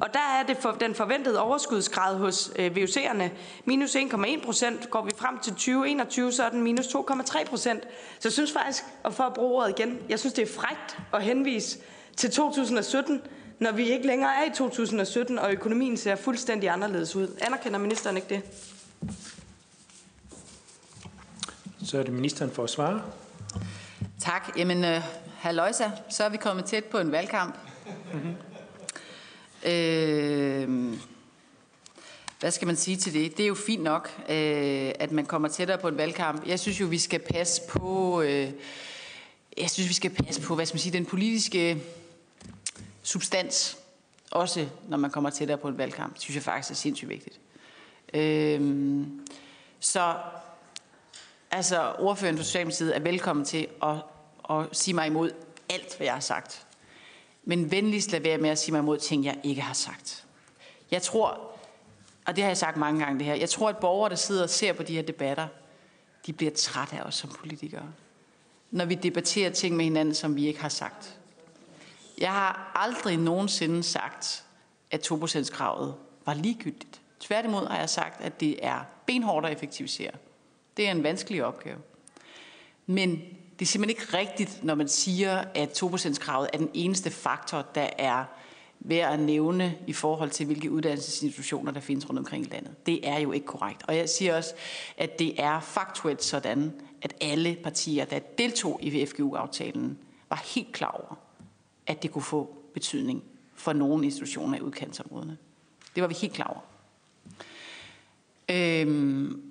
[0.00, 3.24] Og der er det for, den forventede overskudsgrad hos øh, VUC'erne
[3.64, 4.90] minus 1,1 procent.
[4.90, 7.82] Går vi frem til 2021, så er den minus 2,3 procent.
[8.18, 10.98] Så jeg synes faktisk, og for at bruge ordet igen, jeg synes det er frægt
[11.12, 11.78] at henvise
[12.16, 13.22] til 2017,
[13.60, 17.36] når vi ikke længere er i 2017, og økonomien ser fuldstændig anderledes ud.
[17.40, 18.42] Anerkender ministeren ikke det?
[21.84, 23.02] Så er det ministeren for at svare.
[24.20, 24.56] Tak.
[24.56, 25.02] Jamen, uh,
[25.38, 27.56] halløjsa, så er vi kommet tæt på en valgkamp.
[28.12, 28.34] Mm-hmm.
[29.70, 30.94] Øh,
[32.40, 33.36] hvad skal man sige til det?
[33.36, 36.46] Det er jo fint nok, øh, at man kommer tættere på en valgkamp.
[36.46, 38.50] Jeg synes jo, vi skal passe på, øh,
[39.58, 41.82] jeg synes, vi skal passe på, hvad skal man sige, den politiske
[43.02, 43.78] substans,
[44.30, 46.18] også når man kommer tættere på en valgkamp.
[46.18, 47.40] Synes jeg faktisk er sindssygt vigtigt.
[48.14, 49.26] Øhm,
[49.80, 50.14] så
[51.50, 53.96] altså, ordføreren for Socialdemokratiet er velkommen til at,
[54.50, 55.30] at sige mig imod
[55.68, 56.66] alt, hvad jeg har sagt.
[57.44, 60.24] Men venligst lad være med at sige mig imod ting, jeg ikke har sagt.
[60.90, 61.50] Jeg tror,
[62.26, 64.42] og det har jeg sagt mange gange det her, jeg tror, at borgere, der sidder
[64.42, 65.48] og ser på de her debatter,
[66.26, 67.92] de bliver trætte af os som politikere.
[68.70, 71.19] Når vi debatterer ting med hinanden, som vi ikke har sagt.
[72.20, 74.44] Jeg har aldrig nogensinde sagt,
[74.90, 75.94] at 2%-kravet
[76.26, 77.00] var ligegyldigt.
[77.20, 80.10] Tværtimod har jeg sagt, at det er benhårdt at effektivisere.
[80.76, 81.78] Det er en vanskelig opgave.
[82.86, 83.10] Men
[83.58, 87.88] det er simpelthen ikke rigtigt, når man siger, at 2%-kravet er den eneste faktor, der
[87.98, 88.24] er
[88.80, 92.86] værd at nævne i forhold til, hvilke uddannelsesinstitutioner, der findes rundt omkring i landet.
[92.86, 93.82] Det er jo ikke korrekt.
[93.88, 94.54] Og jeg siger også,
[94.98, 100.90] at det er faktuelt sådan, at alle partier, der deltog i VFGU-aftalen, var helt klar
[100.90, 101.18] over,
[101.90, 103.22] at det kunne få betydning
[103.54, 105.38] for nogle institutioner i udkantsområderne.
[105.94, 106.60] Det var vi helt klar over.
[108.48, 109.42] Øhm,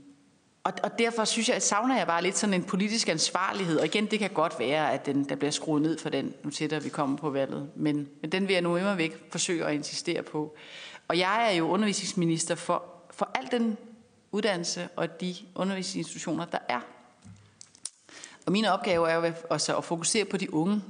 [0.63, 3.79] og, og derfor synes jeg, at savner jeg bare lidt sådan en politisk ansvarlighed.
[3.79, 6.49] Og igen, det kan godt være, at den, der bliver skruet ned for den, nu
[6.49, 7.69] tættere vi kommer på valget.
[7.75, 10.55] Men, men den vil jeg nu immer væk forsøge at insistere på.
[11.07, 13.77] Og jeg er jo undervisningsminister for, for al den
[14.31, 16.79] uddannelse og de undervisningsinstitutioner, der er.
[18.45, 19.33] Og min opgave er jo
[19.77, 20.81] at fokusere på de unge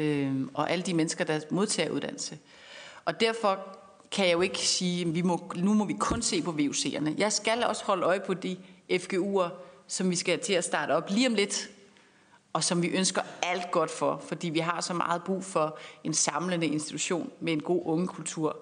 [0.00, 2.38] øh, og alle de mennesker, der modtager uddannelse.
[3.04, 3.58] Og derfor
[4.10, 7.10] kan jeg jo ikke sige, at vi må, nu må vi kun se på VUC'erne.
[7.18, 8.56] Jeg skal også holde øje på de
[8.92, 9.48] FGU'er,
[9.86, 11.70] som vi skal til at starte op lige om lidt,
[12.52, 16.14] og som vi ønsker alt godt for, fordi vi har så meget brug for en
[16.14, 18.56] samlende institution med en god ungekultur,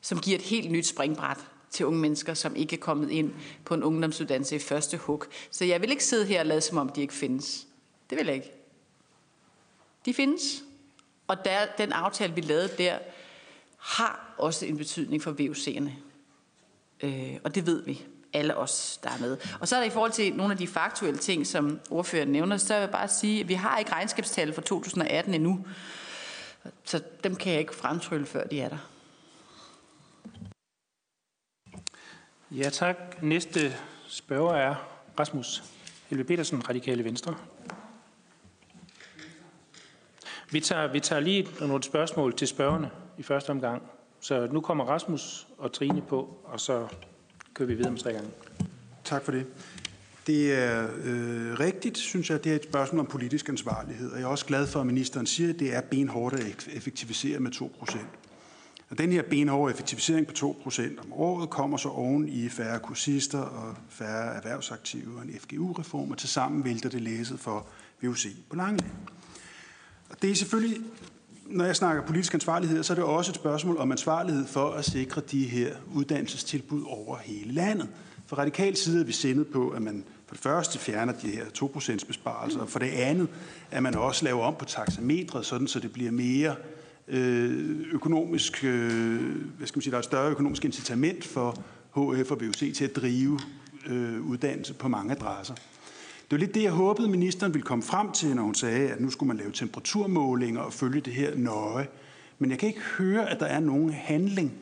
[0.00, 1.38] som giver et helt nyt springbræt
[1.70, 3.32] til unge mennesker, som ikke er kommet ind
[3.64, 5.24] på en ungdomsuddannelse i første hug.
[5.50, 7.66] Så jeg vil ikke sidde her og lade som om, de ikke findes.
[8.10, 8.52] Det vil jeg ikke.
[10.04, 10.62] De findes.
[11.28, 12.98] Og der, den aftale, vi lavede der,
[13.78, 15.90] har også en betydning for VUC'erne.
[17.02, 19.36] Øh, og det ved vi alle os, der er med.
[19.60, 22.56] Og så er der i forhold til nogle af de faktuelle ting, som ordføreren nævner,
[22.56, 25.66] så vil jeg bare sige, at vi har ikke regnskabstal for 2018 endnu.
[26.84, 28.78] Så dem kan jeg ikke fremtrylle, før de er der.
[32.50, 32.96] Ja, tak.
[33.22, 33.76] Næste
[34.08, 34.74] spørger er
[35.18, 35.62] Rasmus
[36.08, 37.34] Helve Petersen, Radikale Venstre.
[40.50, 43.82] Vi tager, vi tager lige nogle spørgsmål til spørgerne i første omgang.
[44.20, 46.86] Så nu kommer Rasmus og Trine på, og så
[47.54, 48.30] kører vi videre med tre gange.
[49.04, 49.46] Tak for det.
[50.26, 54.10] Det er øh, rigtigt, synes jeg, det er et spørgsmål om politisk ansvarlighed.
[54.10, 57.40] Og jeg er også glad for, at ministeren siger, at det er benhårdt at effektivisere
[57.40, 57.76] med 2
[58.90, 60.32] Og den her benhårde effektivisering på
[60.68, 66.10] 2% om året kommer så oven i færre kursister og færre erhvervsaktive og en FGU-reform,
[66.10, 67.66] og tilsammen vælter det læset for
[68.02, 68.84] VUC på lange
[70.22, 70.78] det er selvfølgelig
[71.48, 74.84] når jeg snakker politisk ansvarlighed, så er det også et spørgsmål om ansvarlighed for at
[74.84, 77.88] sikre de her uddannelsestilbud over hele landet.
[78.26, 81.44] For radikal side er vi sendet på, at man for det første fjerner de her
[81.44, 83.28] 2% besparelser, og for det andet,
[83.70, 86.54] at man også laver om på taxametret, sådan så det bliver mere
[87.08, 89.20] øh, økonomisk, øh,
[89.56, 91.62] hvad skal man sige, der er et større økonomisk incitament for
[91.96, 93.38] HF og VUC til at drive
[93.86, 95.54] øh, uddannelse på mange adresser.
[96.30, 99.00] Det var lidt det, jeg håbede, ministeren ville komme frem til, når hun sagde, at
[99.00, 101.86] nu skulle man lave temperaturmålinger og følge det her nøje.
[102.38, 104.52] Men jeg kan ikke høre, at der er nogen handling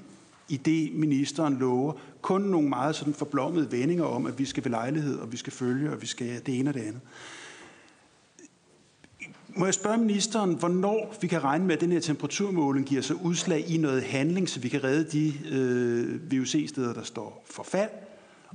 [0.48, 1.92] i det, ministeren lover.
[2.22, 5.52] Kun nogle meget sådan forblommede vendinger om, at vi skal ved lejlighed, og vi skal
[5.52, 7.00] følge, og vi skal det ene og det andet.
[9.48, 13.16] Må jeg spørge ministeren, hvornår vi kan regne med, at den her temperaturmåling giver sig
[13.24, 17.90] udslag i noget handling, så vi kan redde de øh, VUC-steder, der står for fald?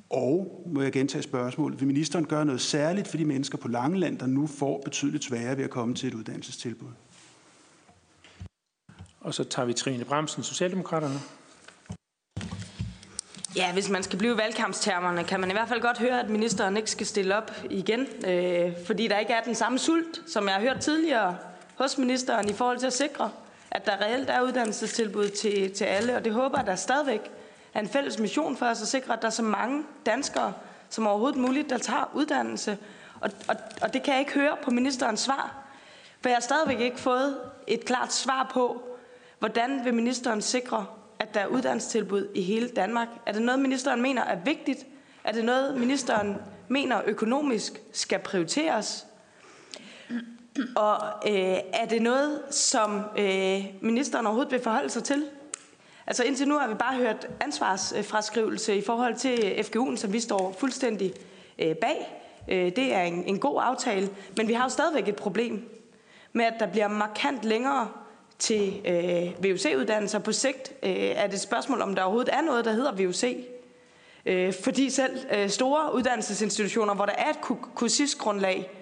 [0.10, 4.20] Og må jeg gentage spørgsmålet, vil ministeren gøre noget særligt for de mennesker på Langeland,
[4.20, 6.90] der nu får betydeligt sværere ved at komme til et uddannelsestilbud?
[9.22, 11.20] Og så tager vi Trine Bremsen, Socialdemokraterne.
[13.56, 16.78] Ja, hvis man skal blive valgkampstermerne, kan man i hvert fald godt høre, at ministeren
[16.78, 20.54] ikke skal stille op igen, øh, fordi der ikke er den samme sult, som jeg
[20.54, 21.38] har hørt tidligere
[21.76, 23.32] hos ministeren i forhold til at sikre,
[23.72, 27.32] at der reelt er uddannelsestilbud til, til alle, og det håber jeg, der stadigvæk
[27.74, 30.54] er en fælles mission for os at sikre, at der er så mange danskere
[30.90, 32.78] som overhovedet muligt, der tager uddannelse.
[33.22, 35.56] Og, og, og det kan jeg ikke høre på ministerens svar,
[36.22, 38.82] for jeg har stadigvæk ikke fået et klart svar på,
[39.40, 40.86] hvordan vil ministeren sikre,
[41.20, 43.08] at der er uddannelsestilbud i hele Danmark?
[43.26, 44.86] Er det noget, ministeren mener er vigtigt?
[45.24, 49.06] Er det noget, ministeren mener økonomisk skal prioriteres?
[50.76, 55.26] Og øh, er det noget, som øh, ministeren overhovedet vil forholde sig til?
[56.08, 60.56] Altså indtil nu har vi bare hørt ansvarsfraskrivelse i forhold til FGU'en, som vi står
[60.60, 61.14] fuldstændig
[61.60, 62.24] øh, bag.
[62.48, 65.70] Øh, det er en, en god aftale, men vi har jo stadigvæk et problem
[66.34, 67.90] med, at der bliver markant længere
[68.40, 70.20] til øh, VUC-uddannelser.
[70.20, 73.38] På sigt øh, er det et spørgsmål, om der overhovedet er noget, der hedder VUC.
[74.26, 77.42] Øh, fordi selv øh, store uddannelsesinstitutioner, hvor der er et
[77.76, 78.81] kursistgrundlag,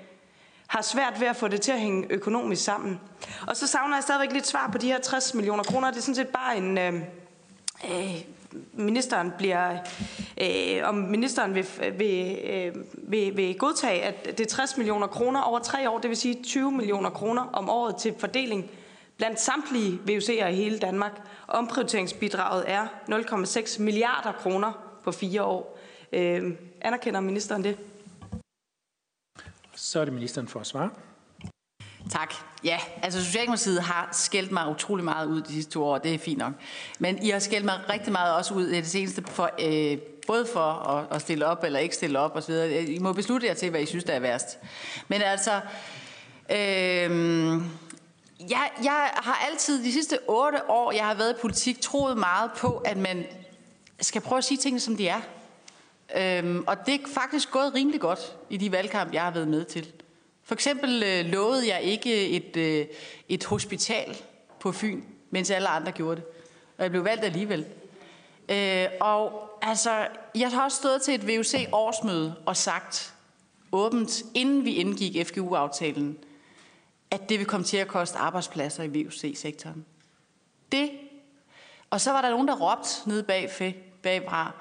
[0.69, 2.99] har svært ved at få det til at hænge økonomisk sammen.
[3.47, 5.91] Og så savner jeg stadigvæk lidt svar på de her 60 millioner kroner.
[5.91, 6.77] Det er sådan set bare en...
[6.77, 6.93] Øh,
[7.91, 8.15] øh,
[8.73, 9.77] ministeren bliver,
[10.41, 11.65] øh, om ministeren vil,
[11.97, 16.09] vil, øh, vil, vil godtage, at det er 60 millioner kroner over tre år, det
[16.09, 18.71] vil sige 20 millioner kroner om året til fordeling
[19.17, 21.21] blandt samtlige VUC'er i hele Danmark.
[21.47, 24.71] Omprioriteringsbidraget er 0,6 milliarder kroner
[25.03, 25.79] på fire år.
[26.13, 26.51] Øh,
[26.81, 27.77] anerkender ministeren det?
[29.81, 30.89] Så er det ministeren for at svare.
[32.09, 32.33] Tak.
[32.63, 36.17] Ja, altså Socialdemokratiet har skældt mig utrolig meget ud de sidste to år, det er
[36.17, 36.53] fint nok.
[36.99, 40.47] Men I har skældt mig rigtig meget også ud i det seneste, for, øh, både
[40.53, 42.53] for at, at stille op eller ikke stille op osv.
[42.87, 44.59] I må beslutte jer til, hvad I synes, der er værst.
[45.07, 45.61] Men altså,
[46.49, 46.57] øh,
[48.49, 52.51] jeg, jeg har altid de sidste otte år, jeg har været i politik, troet meget
[52.57, 53.25] på, at man
[54.01, 55.21] skal prøve at sige tingene, som de er.
[56.15, 59.65] Øhm, og det er faktisk gået rimelig godt i de valgkamp, jeg har været med
[59.65, 59.91] til.
[60.43, 62.85] For eksempel øh, lovede jeg ikke et, øh,
[63.29, 64.17] et hospital
[64.59, 66.25] på Fyn, mens alle andre gjorde det.
[66.77, 67.65] Og jeg blev valgt alligevel.
[68.49, 73.13] Øh, og altså, jeg har også stået til et VUC-årsmøde og sagt
[73.71, 76.17] åbent, inden vi indgik FGU-aftalen,
[77.11, 79.85] at det vil komme til at koste arbejdspladser i VUC-sektoren.
[80.71, 80.91] Det.
[81.89, 84.51] Og så var der nogen, der råbte nede bag, bagfra,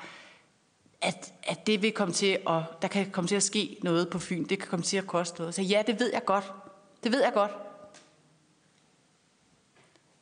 [1.01, 4.19] at, at det vil komme til at, der kan komme til at ske noget på
[4.19, 4.45] Fyn.
[4.45, 5.55] Det kan komme til at koste noget.
[5.55, 6.53] Så ja, det ved jeg godt.
[7.05, 7.51] Det ved jeg godt.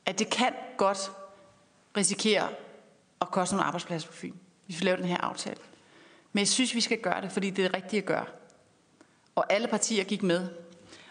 [0.06, 1.12] At det kan godt
[1.96, 2.48] risikere
[3.20, 4.34] at koste nogle arbejdspladser på Fyn,
[4.66, 5.56] hvis vi laver den her aftale.
[6.32, 8.26] Men jeg synes, vi skal gøre det, fordi det er det rigtige at gøre.
[9.34, 10.48] Og alle partier gik med.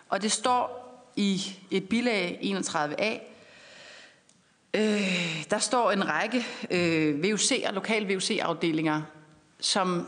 [0.10, 3.20] Og det står i et bilag 31a,
[4.74, 9.02] øh, der står en række øh, VUC og lokale VUC-afdelinger,
[9.60, 10.08] som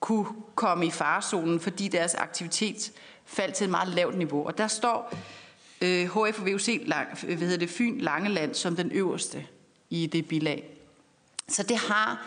[0.00, 2.92] kunne komme i farezonen, fordi deres aktivitet
[3.24, 4.46] faldt til et meget lavt niveau.
[4.46, 5.14] Og der står
[5.82, 9.46] øh, HF og VUC lang, øh, hvad hedder det, Fyn Langeland som den øverste
[9.90, 10.70] i det bilag.
[11.48, 12.26] Så det har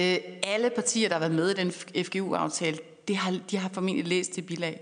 [0.00, 1.72] øh, alle partier, der har været med i den
[2.04, 4.80] FGU-aftale, det har, de har formentlig læst det bilag.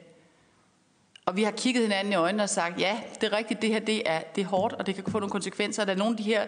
[1.26, 3.78] Og vi har kigget hinanden i øjnene og sagt, ja, det er rigtigt, det her
[3.78, 5.84] det er, det er hårdt, og det kan få nogle konsekvenser.
[5.84, 6.46] Der er nogle af de her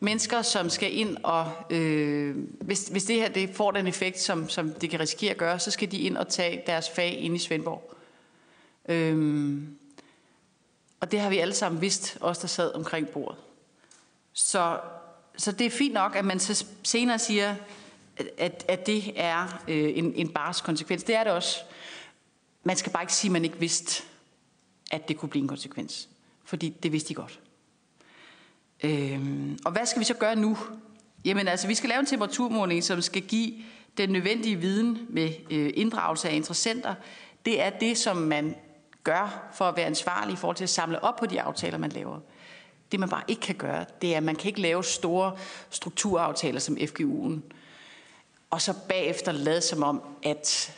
[0.00, 4.48] mennesker, som skal ind og, øh, hvis, hvis det her det får den effekt, som,
[4.48, 7.36] som det kan risikere at gøre, så skal de ind og tage deres fag ind
[7.36, 7.94] i Svendborg.
[8.88, 9.76] Øhm,
[11.00, 13.38] og det har vi alle sammen vidst, os der sad omkring bordet.
[14.32, 14.80] Så,
[15.36, 17.54] så det er fint nok, at man så senere siger,
[18.38, 21.04] at, at det er øh, en, en bars konsekvens.
[21.04, 21.58] Det er det også.
[22.64, 24.02] Man skal bare ikke sige, at man ikke vidste,
[24.90, 26.08] at det kunne blive en konsekvens.
[26.44, 27.40] Fordi det vidste de godt.
[28.86, 30.58] Øhm, og hvad skal vi så gøre nu?
[31.24, 33.54] Jamen altså, vi skal lave en temperaturmåling, som skal give
[33.96, 36.94] den nødvendige viden med øh, inddragelse af interessenter.
[37.44, 38.56] Det er det, som man
[39.04, 41.90] gør for at være ansvarlig i forhold til at samle op på de aftaler, man
[41.90, 42.20] laver.
[42.92, 45.36] Det man bare ikke kan gøre, det er, at man kan ikke lave store
[45.70, 47.40] strukturaftaler som FGU'en,
[48.50, 50.74] og så bagefter lade som om, at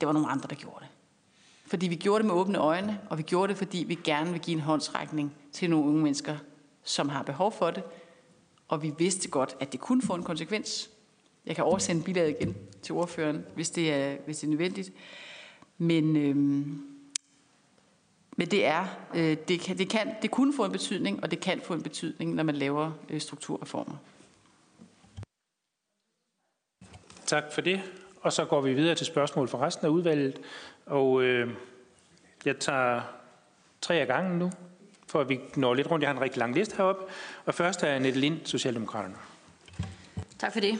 [0.00, 0.88] det var nogle andre, der gjorde det.
[1.66, 4.40] Fordi vi gjorde det med åbne øjne, og vi gjorde det, fordi vi gerne vil
[4.40, 6.36] give en håndsrækning til nogle unge mennesker,
[6.82, 7.82] som har behov for det.
[8.68, 10.90] Og vi vidste godt, at det kunne få en konsekvens.
[11.46, 14.92] Jeg kan oversende bilaget igen til ordføreren, hvis det er, hvis det er nødvendigt.
[15.78, 16.82] Men, øhm,
[18.36, 21.40] men det er, øh, det, kan, det, kan, det kunne få en betydning, og det
[21.40, 23.96] kan få en betydning, når man laver øh, strukturreformer.
[27.26, 27.82] Tak for det.
[28.20, 30.40] Og så går vi videre til spørgsmål for resten af udvalget.
[30.86, 31.54] Og øh,
[32.44, 33.00] jeg tager
[33.80, 34.50] tre af gangen nu,
[35.08, 36.02] for at vi når lidt rundt.
[36.02, 37.04] Jeg har en rigtig lang liste heroppe.
[37.46, 39.14] Og først er Annette Lind, Socialdemokraterne.
[40.38, 40.78] Tak for det.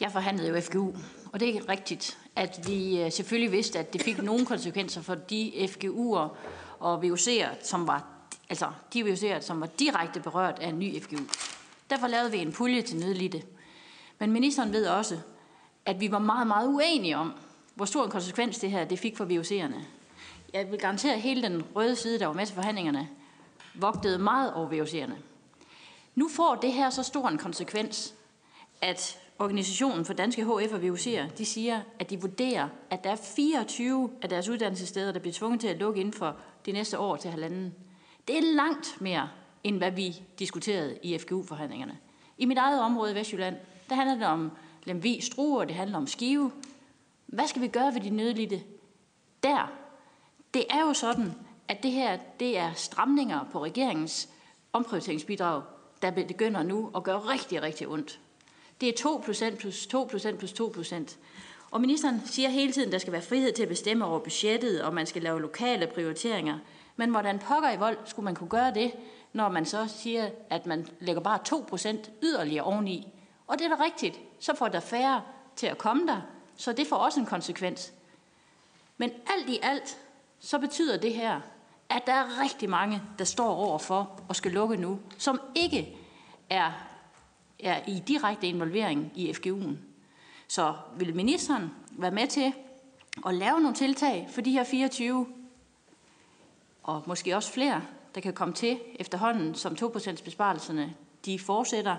[0.00, 0.94] Jeg forhandlede jo FGU,
[1.32, 5.14] og det er rigtigt, at vi øh, selvfølgelig vidste, at det fik nogle konsekvenser for
[5.14, 6.28] de FGU'er
[6.78, 8.04] og VUC'er, som var,
[8.50, 11.22] altså de VUC'er, som var direkte berørt af en ny FGU.
[11.90, 13.42] Derfor lavede vi en pulje til nødlidte.
[14.18, 15.18] Men ministeren ved også,
[15.86, 17.32] at vi var meget, meget uenige om,
[17.74, 19.95] hvor stor en konsekvens det her det fik for VUC'erne.
[20.52, 23.08] Jeg vil garantere, at hele den røde side, der var med til forhandlingerne,
[23.74, 25.14] vogtede meget over VUC'erne.
[26.14, 28.14] Nu får det her så stor en konsekvens,
[28.82, 33.16] at Organisationen for Danske HF og VUC'er, de siger, at de vurderer, at der er
[33.16, 37.16] 24 af deres uddannelsessteder, der bliver tvunget til at lukke inden for de næste år
[37.16, 37.74] til halvanden.
[38.28, 39.28] Det er langt mere,
[39.64, 41.98] end hvad vi diskuterede i FGU-forhandlingerne.
[42.38, 43.56] I mit eget område i Vestjylland,
[43.88, 44.50] der handler det om
[44.84, 46.52] Lemvi Struer, det handler om Skive.
[47.26, 48.62] Hvad skal vi gøre ved de nødlidte
[49.42, 49.72] der?
[50.56, 51.34] Det er jo sådan,
[51.68, 54.28] at det her det er stramninger på regeringens
[54.72, 55.62] omprioriteringsbidrag,
[56.02, 58.20] der begynder nu at gøre rigtig, rigtig ondt.
[58.80, 59.10] Det er
[59.52, 61.16] 2% plus 2% plus 2%.
[61.70, 64.82] Og ministeren siger hele tiden, at der skal være frihed til at bestemme over budgettet,
[64.82, 66.58] og man skal lave lokale prioriteringer.
[66.96, 68.92] Men hvordan pokker i vold skulle man kunne gøre det,
[69.32, 73.08] når man så siger, at man lægger bare 2% yderligere oveni?
[73.46, 74.20] Og det er da rigtigt.
[74.38, 75.22] Så får der færre
[75.56, 76.20] til at komme der,
[76.56, 77.92] så det får også en konsekvens.
[78.98, 79.98] Men alt i alt,
[80.40, 81.40] så betyder det her,
[81.90, 85.96] at der er rigtig mange, der står over for at skal lukke nu, som ikke
[86.50, 86.72] er
[87.58, 89.76] er i direkte involvering i FGU'en.
[90.48, 92.52] Så vil ministeren være med til
[93.26, 95.26] at lave nogle tiltag for de her 24,
[96.82, 97.82] og måske også flere,
[98.14, 100.94] der kan komme til efterhånden, som 2% besparelserne
[101.24, 101.96] de fortsætter.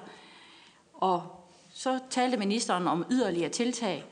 [0.94, 4.06] Og så talte ministeren om yderligere tiltag.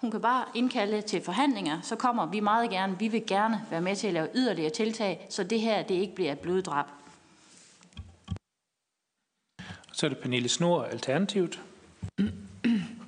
[0.00, 2.98] Hun kan bare indkalde til forhandlinger, så kommer vi meget gerne.
[2.98, 6.14] Vi vil gerne være med til at lave yderligere tiltag, så det her det ikke
[6.14, 6.86] bliver et bloddrab.
[9.92, 11.60] Så er det Pernille Snor, Alternativet.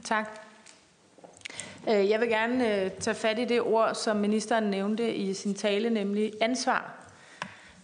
[0.04, 0.28] Tak.
[1.88, 5.54] Øh, jeg vil gerne øh, tage fat i det ord, som ministeren nævnte i sin
[5.54, 6.94] tale, nemlig ansvar.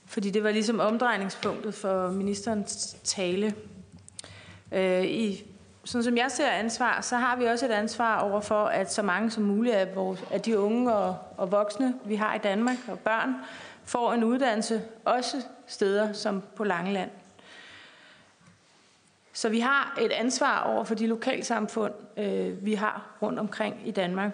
[0.07, 3.55] Fordi det var ligesom omdrejningspunktet for ministerens tale.
[4.73, 5.45] Øh, I,
[5.89, 9.03] sådan som jeg ser ansvar, så har vi også et ansvar over for, at så
[9.03, 12.77] mange som muligt af, vores, af de unge og, og voksne, vi har i Danmark,
[12.89, 13.35] og børn,
[13.85, 17.11] får en uddannelse, også steder som på Langeland.
[19.33, 23.91] Så vi har et ansvar over for de lokalsamfund, øh, vi har rundt omkring i
[23.91, 24.33] Danmark.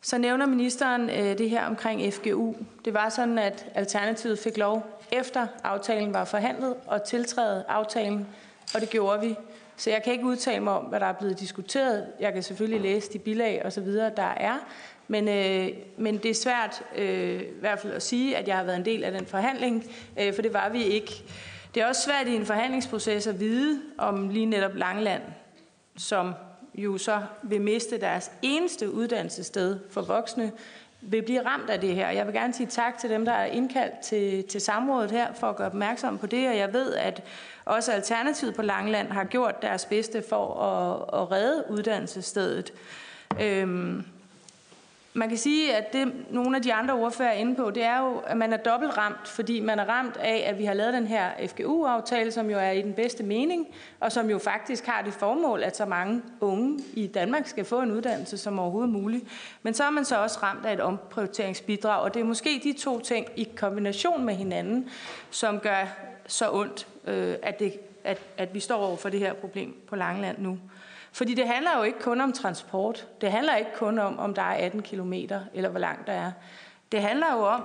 [0.00, 2.54] Så nævner ministeren øh, det her omkring FGU.
[2.84, 8.26] Det var sådan, at Alternativet fik lov, efter aftalen var forhandlet, og tiltræde aftalen,
[8.74, 9.36] og det gjorde vi.
[9.76, 12.06] Så jeg kan ikke udtale mig om, hvad der er blevet diskuteret.
[12.20, 14.58] Jeg kan selvfølgelig læse de bilag og så videre, der er.
[15.08, 18.64] Men, øh, men det er svært øh, i hvert fald at sige, at jeg har
[18.64, 19.84] været en del af den forhandling,
[20.20, 21.24] øh, for det var vi ikke.
[21.74, 25.22] Det er også svært i en forhandlingsproces at vide om lige netop Langland,
[25.96, 26.34] som
[26.74, 30.52] jo så vil miste deres eneste uddannelsessted for voksne,
[31.00, 32.10] vil blive ramt af det her.
[32.10, 35.46] Jeg vil gerne sige tak til dem, der er indkaldt til, til samrådet her, for
[35.46, 37.22] at gøre opmærksom på det, og jeg ved, at
[37.64, 42.72] også Alternativet på Langland har gjort deres bedste for at, at redde uddannelsesstedet.
[43.40, 44.04] Øhm,
[45.18, 47.98] man kan sige, at det nogle af de andre ordfører er inde på, det er
[47.98, 50.94] jo, at man er dobbelt ramt, fordi man er ramt af, at vi har lavet
[50.94, 53.66] den her FGU-aftale, som jo er i den bedste mening,
[54.00, 57.80] og som jo faktisk har det formål, at så mange unge i Danmark skal få
[57.80, 59.24] en uddannelse som overhovedet muligt.
[59.62, 62.72] Men så er man så også ramt af et omprioriteringsbidrag, og det er måske de
[62.72, 64.88] to ting i kombination med hinanden,
[65.30, 65.86] som gør
[66.26, 69.96] så ondt, øh, at, det, at, at vi står over for det her problem på
[69.96, 70.58] Langeland nu.
[71.12, 73.08] Fordi det handler jo ikke kun om transport.
[73.20, 75.12] Det handler ikke kun om, om der er 18 km,
[75.54, 76.32] eller hvor langt der er.
[76.92, 77.62] Det handler jo om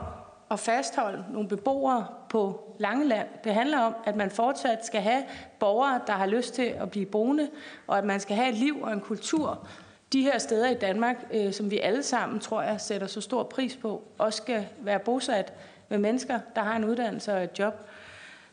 [0.52, 3.28] at fastholde nogle beboere på Langeland.
[3.44, 5.24] Det handler om, at man fortsat skal have
[5.60, 7.50] borgere, der har lyst til at blive boende,
[7.88, 9.68] og at man skal have et liv og en kultur
[10.14, 13.44] de her steder i Danmark, øh, som vi alle sammen, tror jeg, sætter så stor
[13.44, 15.54] pris på, også skal være bosat
[15.90, 17.90] med mennesker, der har en uddannelse og et job.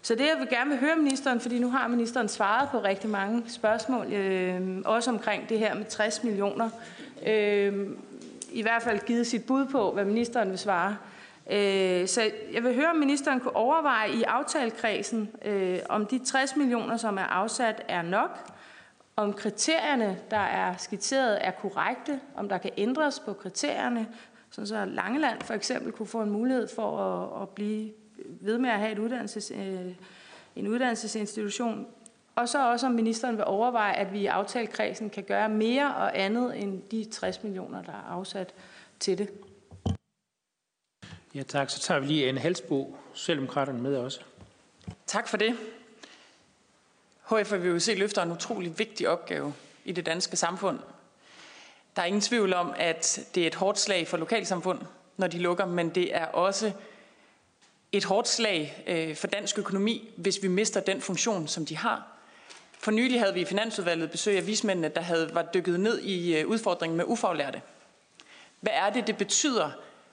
[0.03, 3.11] Så det, jeg vil gerne vil høre ministeren, fordi nu har ministeren svaret på rigtig
[3.11, 6.71] mange spørgsmål, øh, også omkring det her med 60 millioner,
[7.27, 7.89] øh,
[8.53, 10.97] i hvert fald givet sit bud på, hvad ministeren vil svare.
[11.51, 16.57] Øh, så jeg vil høre, om ministeren kunne overveje i aftalekredsen, øh, om de 60
[16.57, 18.39] millioner, som er afsat, er nok,
[19.17, 24.07] om kriterierne, der er skitseret, er korrekte, om der kan ændres på kriterierne,
[24.51, 27.91] sådan så Langeland for eksempel kunne få en mulighed for at, at blive
[28.41, 29.95] ved med at have et uddannelses, øh,
[30.57, 31.87] en uddannelsesinstitution.
[32.37, 36.19] Og så også, om ministeren vil overveje, at vi i aftalekredsen kan gøre mere og
[36.21, 38.55] andet end de 60 millioner, der er afsat
[39.01, 39.31] til det.
[41.35, 41.71] Ja, tak.
[41.71, 44.21] Så tager vi lige en Halsbo, Socialdemokraterne med også.
[45.07, 45.57] Tak for det.
[47.31, 50.79] HFVUC løfter en utrolig vigtig opgave i det danske samfund.
[51.97, 54.79] Der er ingen tvivl om, at det er et hårdt slag for lokalsamfund,
[55.17, 56.73] når de lukker, men det er også
[57.93, 62.07] et hårdt slag øh, for dansk økonomi, hvis vi mister den funktion, som de har.
[62.79, 66.37] For nylig havde vi i Finansudvalget besøg af vismændene, der havde var dykket ned i
[66.37, 67.63] øh, udfordringen med ufaglærte.
[68.61, 69.71] Hvad er det, det betyder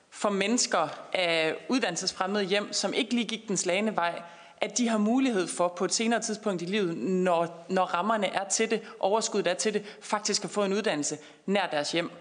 [0.09, 4.21] for mennesker af uddannelsesfremmede hjem, som ikke lige gik den slagende vej,
[4.61, 8.49] at de har mulighed for på et senere tidspunkt i livet, når, når rammerne er
[8.49, 12.11] til det, overskuddet er til det, faktisk at få en uddannelse nær deres hjem.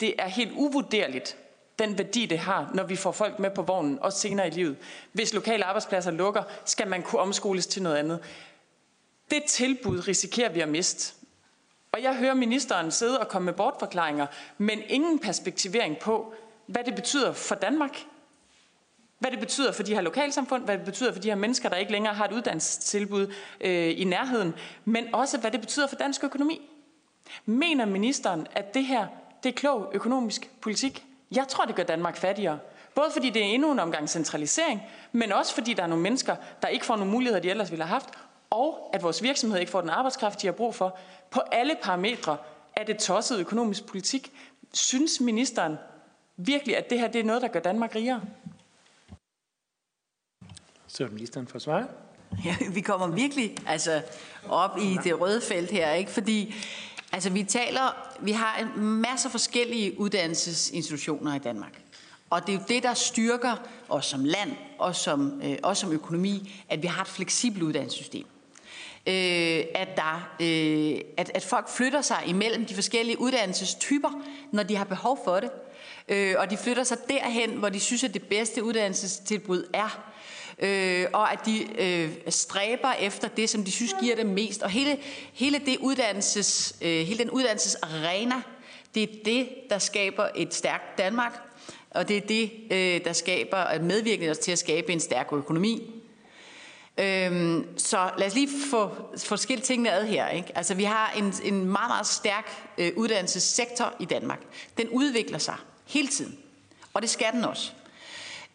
[0.00, 1.36] Det er helt uvurderligt,
[1.78, 4.76] den værdi, det har, når vi får folk med på vognen, også senere i livet.
[5.12, 8.20] Hvis lokale arbejdspladser lukker, skal man kunne omskoles til noget andet.
[9.30, 11.14] Det tilbud risikerer vi at miste.
[11.92, 14.26] Og jeg hører ministeren sidde og komme med bortforklaringer,
[14.58, 16.34] men ingen perspektivering på,
[16.66, 18.04] hvad det betyder for Danmark,
[19.18, 21.76] hvad det betyder for de her lokalsamfund, hvad det betyder for de her mennesker, der
[21.76, 24.54] ikke længere har et uddannelsestilbud øh, i nærheden,
[24.84, 26.60] men også hvad det betyder for dansk økonomi.
[27.46, 29.06] Mener ministeren, at det her
[29.42, 31.04] det er klog økonomisk politik?
[31.36, 32.58] Jeg tror, det gør Danmark fattigere.
[32.94, 36.36] Både fordi det er endnu en omgang centralisering, men også fordi der er nogle mennesker,
[36.62, 38.08] der ikke får nogle muligheder, de ellers ville have haft,
[38.50, 40.98] og at vores virksomheder ikke får den arbejdskraft, de har brug for.
[41.30, 42.36] På alle parametre
[42.76, 44.32] er det tosset økonomisk politik.
[44.72, 45.76] Synes ministeren
[46.36, 48.22] virkelig, at det her det er noget, der gør Danmark rigere?
[50.86, 51.88] Så er ministeren for svar.
[52.44, 54.02] Ja, vi kommer virkelig altså,
[54.48, 56.10] op i det røde felt her, ikke?
[56.10, 56.54] fordi
[57.12, 61.80] altså, vi taler, vi har en masse forskellige uddannelsesinstitutioner i Danmark.
[62.30, 63.56] Og det er jo det, der styrker
[63.88, 68.26] os som land og som, øh, også som økonomi, at vi har et fleksibelt uddannelsessystem.
[69.06, 74.76] Øh, at, der, øh, at, at folk flytter sig imellem de forskellige uddannelsestyper, når de
[74.76, 75.50] har behov for det.
[76.08, 80.11] Øh, og de flytter sig derhen, hvor de synes, at det bedste uddannelsestilbud er
[80.62, 84.62] øh, og at de øh, stræber efter det, som de synes giver dem mest.
[84.62, 84.98] Og hele,
[85.32, 88.42] hele, det uddannelses, øh, hele den uddannelsesarena,
[88.94, 91.42] det er det, der skaber et stærkt Danmark,
[91.90, 95.90] og det er det, øh, der skaber medvirkende til at skabe en stærk økonomi.
[96.98, 100.28] Øhm, så lad os lige få, få skilt tingene ad her.
[100.28, 100.52] Ikke?
[100.54, 104.40] Altså, vi har en, en meget, meget stærk øh, uddannelsessektor i Danmark.
[104.76, 105.56] Den udvikler sig
[105.86, 106.38] hele tiden,
[106.94, 107.72] og det skal den også.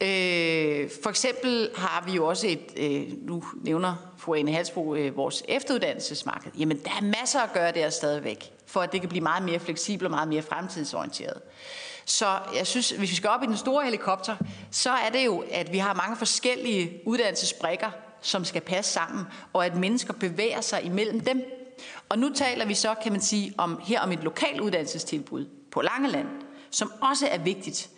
[0.01, 5.17] Øh, for eksempel har vi jo også et, øh, nu nævner fru Ane Halsbro øh,
[5.17, 6.51] vores efteruddannelsesmarked.
[6.59, 9.59] Jamen, der er masser at gøre der stadigvæk, for at det kan blive meget mere
[9.59, 11.41] fleksibelt og meget mere fremtidsorienteret.
[12.05, 14.35] Så jeg synes, hvis vi skal op i den store helikopter,
[14.71, 17.91] så er det jo, at vi har mange forskellige uddannelsesbrikker,
[18.21, 21.43] som skal passe sammen, og at mennesker bevæger sig imellem dem.
[22.09, 25.81] Og nu taler vi så, kan man sige, om, her om et lokalt uddannelsestilbud på
[25.81, 26.27] Langeland,
[26.71, 27.89] som også er vigtigt.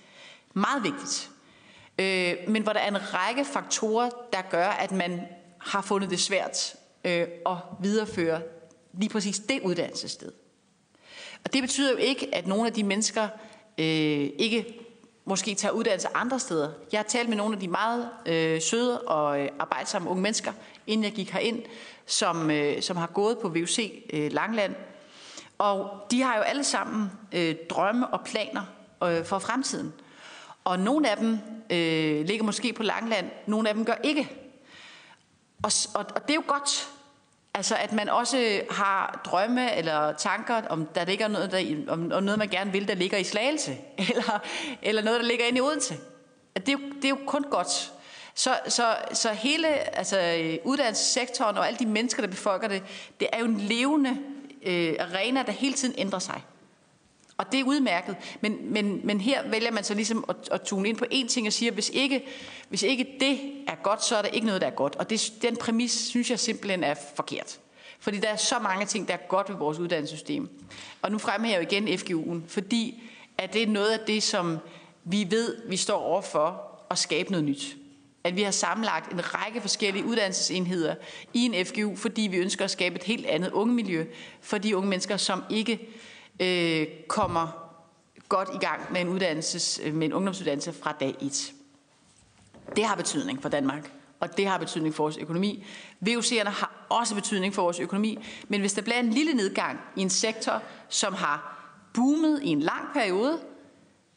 [0.53, 1.29] Meget vigtigt
[1.99, 5.21] øh, men hvor der er en række faktorer, der gør, at man
[5.57, 8.41] har fundet det svært øh, at videreføre
[8.93, 10.31] lige præcis det uddannelsessted.
[11.45, 13.27] Og det betyder jo ikke, at nogle af de mennesker
[13.77, 14.79] øh, ikke
[15.25, 16.71] måske tager uddannelse andre steder.
[16.91, 20.51] Jeg har talt med nogle af de meget øh, søde og øh, arbejdsomme unge mennesker,
[20.87, 21.63] inden jeg gik herind,
[22.05, 24.75] som, øh, som har gået på VUC øh, Langland.
[25.57, 28.61] Og de har jo alle sammen øh, drømme og planer
[29.03, 29.93] øh, for fremtiden.
[30.63, 31.37] Og nogle af dem
[31.69, 34.29] øh, ligger måske på Langland, nogle af dem gør ikke.
[35.63, 36.89] Og, og, og det er jo godt,
[37.53, 42.23] altså at man også har drømme eller tanker, om der ligger noget, der, om, om
[42.23, 43.77] noget man gerne vil, der ligger i Slagelse,
[44.09, 44.39] eller,
[44.81, 45.97] eller noget, der ligger inde i Odense.
[46.55, 47.91] Det er jo, det er jo kun godt.
[48.35, 50.17] Så, så, så hele altså,
[50.63, 52.83] uddannelsessektoren og alle de mennesker, der befolker det,
[53.19, 54.17] det er jo en levende
[54.63, 56.41] øh, arena, der hele tiden ændrer sig.
[57.39, 58.15] Og det er udmærket.
[58.41, 61.47] Men, men, men her vælger man så ligesom at, at tune ind på én ting
[61.47, 62.25] og siger, hvis ikke,
[62.69, 64.95] hvis ikke det er godt, så er der ikke noget, der er godt.
[64.95, 67.59] Og det, den præmis synes jeg simpelthen er forkert.
[67.99, 70.49] Fordi der er så mange ting, der er godt ved vores uddannelsessystem.
[71.01, 73.03] Og nu fremhæver jeg igen FGU'en, fordi
[73.37, 74.57] at det er noget af det, som
[75.03, 76.61] vi ved, vi står over for
[76.91, 77.75] at skabe noget nyt.
[78.23, 80.95] at vi har sammenlagt en række forskellige uddannelsesenheder
[81.33, 84.05] i en FGU, fordi vi ønsker at skabe et helt andet ungemiljø
[84.41, 85.89] for de unge mennesker, som ikke
[86.39, 87.69] øh, kommer
[88.29, 91.53] godt i gang med en, uddannelses, øh, med en ungdomsuddannelse fra dag 1.
[92.75, 95.65] Det har betydning for Danmark, og det har betydning for vores økonomi.
[96.07, 98.17] VUC'erne har også betydning for vores økonomi,
[98.47, 101.55] men hvis der bliver en lille nedgang i en sektor, som har
[101.93, 103.39] boomet i en lang periode,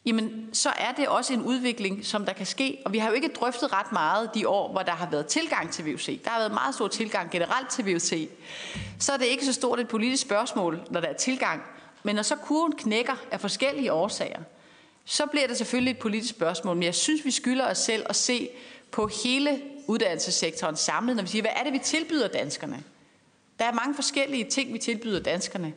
[0.06, 2.78] jamen så er det også en udvikling, som der kan ske.
[2.84, 5.70] Og vi har jo ikke drøftet ret meget de år, hvor der har været tilgang
[5.70, 6.20] til VUC.
[6.24, 8.28] Der har været meget stor tilgang generelt til VUC.
[8.98, 11.62] Så er det ikke så stort et politisk spørgsmål, når der er tilgang.
[12.02, 14.40] Men når så kurven knækker af forskellige årsager,
[15.04, 16.76] så bliver det selvfølgelig et politisk spørgsmål.
[16.76, 18.48] Men jeg synes, vi skylder os selv at se
[18.90, 22.82] på hele uddannelsessektoren samlet, når vi siger, hvad er det, vi tilbyder danskerne?
[23.58, 25.72] Der er mange forskellige ting, vi tilbyder danskerne.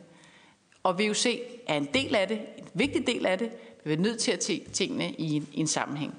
[0.82, 1.26] Og VUC
[1.66, 3.50] er en del af det, en vigtig del af det.
[3.84, 6.14] Vi er nødt til at se tingene i en, i en sammenhæng.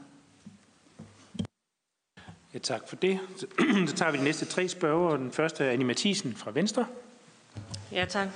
[2.54, 3.20] Ja, tak for det.
[3.88, 5.18] Så tager vi de næste tre spørger.
[5.18, 6.86] Den første er Annie Mathisen fra Venstre.
[7.92, 8.28] Ja, tak.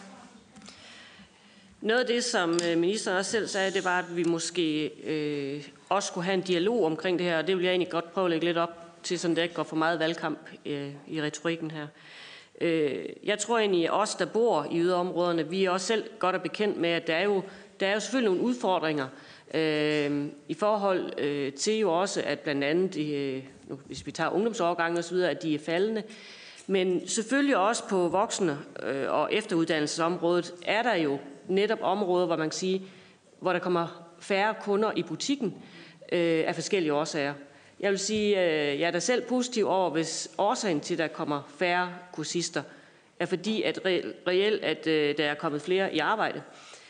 [1.82, 5.68] Noget af det, som øh, ministeren også selv sagde, det var, at vi måske øh,
[5.90, 8.26] også skulle have en dialog omkring det her, og det vil jeg egentlig godt prøve
[8.26, 8.70] at lægge lidt op
[9.04, 11.88] til, så det ikke går for meget valgkamp øh, i retorikken her.
[12.62, 16.36] Øh, jeg tror egentlig, at os, der bor i yderområderne, vi er også selv godt
[16.36, 17.44] og bekendt med, at der er jo,
[17.80, 19.08] der er jo selvfølgelig nogle udfordringer
[19.54, 23.44] øh, i forhold øh, til jo også, at blandt andet, øh,
[23.86, 26.04] hvis vi tager ungdomsovergangen osv., at de er faldende.
[26.68, 31.20] Men selvfølgelig også på voksne øh, og efteruddannelsesområdet er der jo
[31.52, 32.82] netop områder, hvor man kan sige,
[33.40, 35.56] hvor der kommer færre kunder i butikken
[36.12, 37.34] øh, af forskellige årsager.
[37.80, 41.08] Jeg vil sige, øh, jeg er da selv positiv over, hvis årsagen til, at der
[41.08, 42.64] kommer færre kursister,
[43.20, 43.80] er fordi, at
[44.28, 46.42] reelt, at øh, der er kommet flere i arbejde.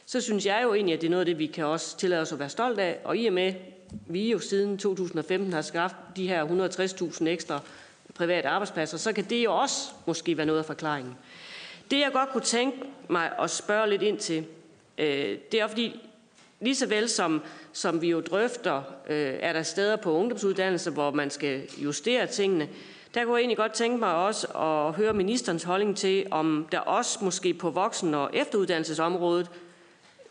[0.05, 2.21] Så synes jeg jo egentlig, at det er noget af det, vi kan også tillade
[2.21, 2.99] os at være stolt af.
[3.03, 3.53] Og i og med,
[4.07, 7.59] vi jo siden 2015 har skaffet de her 160.000 ekstra
[8.13, 11.15] private arbejdspladser, så kan det jo også måske være noget af forklaringen.
[11.91, 12.77] Det jeg godt kunne tænke
[13.09, 14.45] mig at spørge lidt ind til,
[14.97, 16.09] øh, det er fordi,
[16.59, 17.41] lige så vel som,
[17.73, 22.69] som vi jo drøfter, øh, er der steder på ungdomsuddannelser, hvor man skal justere tingene,
[23.13, 26.79] der kunne jeg egentlig godt tænke mig også at høre ministerens holdning til, om der
[26.79, 29.49] også måske på voksen- og efteruddannelsesområdet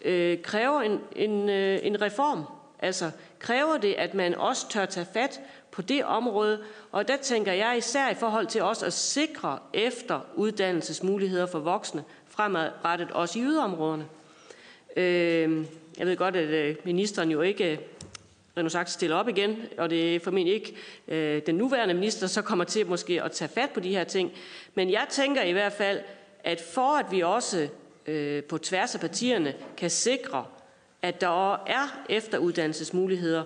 [0.02, 2.44] øh, kræver en, en, øh, en reform.
[2.78, 5.40] Altså kræver det, at man også tør tage fat
[5.70, 6.62] på det område.
[6.92, 13.10] Og der tænker jeg især i forhold til også at sikre efteruddannelsesmuligheder for voksne fremadrettet
[13.10, 14.06] også i yderområderne.
[14.96, 15.66] Øh,
[15.98, 17.80] jeg ved godt, at øh, ministeren jo ikke
[18.56, 20.76] rent sagt stiller op igen, og det er formentlig ikke
[21.08, 24.32] øh, den nuværende minister, så kommer til måske at tage fat på de her ting.
[24.74, 26.00] Men jeg tænker i hvert fald,
[26.44, 27.68] at for at vi også
[28.06, 30.44] øh, på tværs af partierne kan sikre,
[31.02, 33.44] at der er efteruddannelsesmuligheder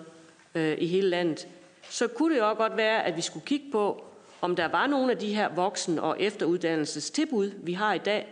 [0.54, 1.48] øh, i hele landet,
[1.91, 4.05] så kunne det jo også godt være, at vi skulle kigge på,
[4.41, 8.26] om der var nogle af de her voksen- og efteruddannelsestilbud, vi har i dag,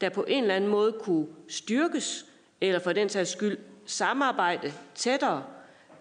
[0.00, 2.26] der på en eller anden måde kunne styrkes,
[2.60, 5.44] eller for den sags skyld samarbejde tættere.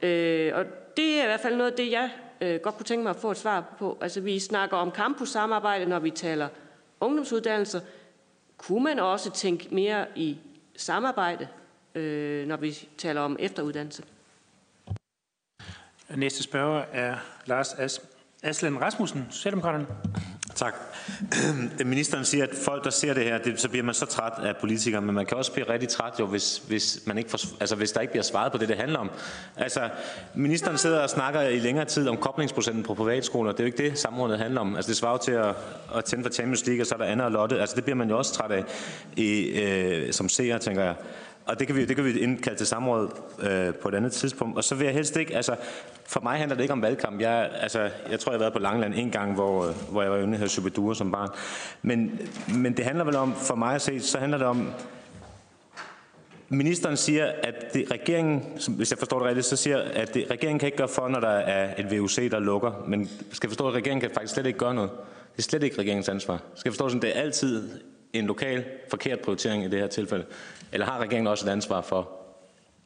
[0.01, 0.65] Øh, og
[0.97, 2.09] det er i hvert fald noget af det, jeg
[2.41, 3.97] øh, godt kunne tænke mig at få et svar på.
[4.01, 6.47] Altså vi snakker om campus-samarbejde, når vi taler
[6.99, 7.79] ungdomsuddannelser.
[8.57, 10.37] Kunne man også tænke mere i
[10.75, 11.47] samarbejde,
[11.95, 14.03] øh, når vi taler om efteruddannelse?
[16.15, 18.01] Næste spørger er Lars As
[18.43, 19.85] Aslan Rasmussen, Socialdemokraterne.
[20.55, 20.73] Tak.
[21.85, 24.57] Ministeren siger, at folk, der ser det her, det, så bliver man så træt af
[24.57, 27.75] politikere, men man kan også blive rigtig træt, jo, hvis, hvis, man ikke får, altså,
[27.75, 29.09] hvis der ikke bliver svaret på det, det handler om.
[29.55, 29.89] Altså,
[30.35, 33.51] ministeren sidder og snakker i længere tid om koblingsprocenten på privatskoler.
[33.51, 34.75] Det er jo ikke det, samrådet handler om.
[34.75, 35.55] Altså, det svarer til at,
[35.95, 37.59] at tænde for Champions League, og så er der Anna og Lotte.
[37.59, 38.63] Altså, det bliver man jo også træt af
[39.15, 40.95] i, øh, som seer, tænker jeg.
[41.47, 44.57] Og det kan vi, det kan vi indkalde til samråd øh, på et andet tidspunkt.
[44.57, 45.55] Og så vil jeg helst ikke, altså
[46.05, 47.21] for mig handler det ikke om valgkamp.
[47.21, 50.11] Jeg, altså, jeg tror, jeg har været på Langland en gang, hvor, øh, hvor jeg
[50.11, 51.29] var inde her Superdure som barn.
[51.81, 52.19] Men,
[52.55, 54.73] men det handler vel om, for mig at se, så handler det om,
[56.49, 60.59] Ministeren siger, at det, regeringen, hvis jeg forstår det rigtigt, så siger, at det, regeringen
[60.59, 62.83] kan ikke gøre for, når der er et VUC, der lukker.
[62.87, 64.91] Men skal jeg forstå, at regeringen kan faktisk slet ikke gøre noget?
[65.31, 66.41] Det er slet ikke regeringens ansvar.
[66.55, 67.69] Skal jeg forstå, at det er altid
[68.13, 70.25] en lokal forkert prioritering i det her tilfælde?
[70.71, 72.09] Eller har regeringen også et ansvar for,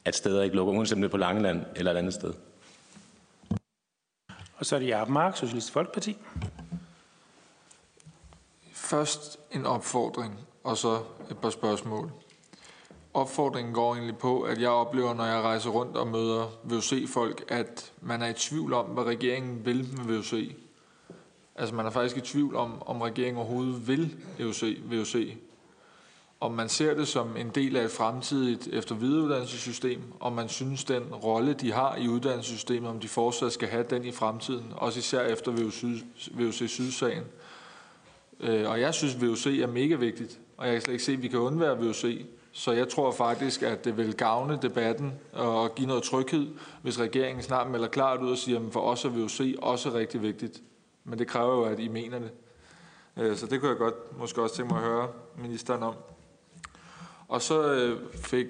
[0.05, 2.33] at steder ikke lukker, uanset om det er på Langeland eller et andet sted?
[4.55, 6.17] Og så er det Jacob Mark, Socialistisk Folkeparti.
[8.73, 10.99] Først en opfordring, og så
[11.31, 12.11] et par spørgsmål.
[13.13, 17.91] Opfordringen går egentlig på, at jeg oplever, når jeg rejser rundt og møder VUC-folk, at
[18.01, 20.55] man er i tvivl om, hvad regeringen vil med VUC.
[21.55, 25.35] Altså man er faktisk i tvivl om, om regeringen overhovedet vil EUC, VUC.
[26.39, 30.83] om man ser det som en del af et fremtidigt efter videreuddannelsessystem, om man synes,
[30.83, 34.99] den rolle, de har i uddannelsessystemet, om de fortsat skal have den i fremtiden, også
[34.99, 35.51] især efter
[36.31, 37.23] VUC Sydsagen.
[38.39, 41.21] Øh, og jeg synes, VUC er mega vigtigt, og jeg kan slet ikke se, at
[41.21, 42.25] vi kan undvære VUC.
[42.51, 46.47] Så jeg tror faktisk, at det vil gavne debatten og give noget tryghed,
[46.81, 50.21] hvis regeringen snart melder klart ud og siger, at for os er VUC også rigtig
[50.21, 50.61] vigtigt.
[51.11, 52.31] Men det kræver jo, at I mener det.
[53.17, 55.07] Øh, så det kunne jeg godt måske også tænke mig at høre
[55.37, 55.93] ministeren om.
[57.27, 58.45] Og så øh, fik,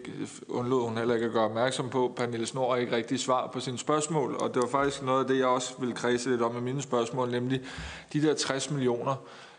[0.48, 3.60] undlod hun heller ikke at gøre opmærksom på, at Pernille Snor ikke rigtig svar på
[3.60, 4.36] sine spørgsmål.
[4.40, 6.82] Og det var faktisk noget af det, jeg også ville kredse lidt om med mine
[6.82, 7.62] spørgsmål, nemlig
[8.14, 9.16] de der 60 millioner.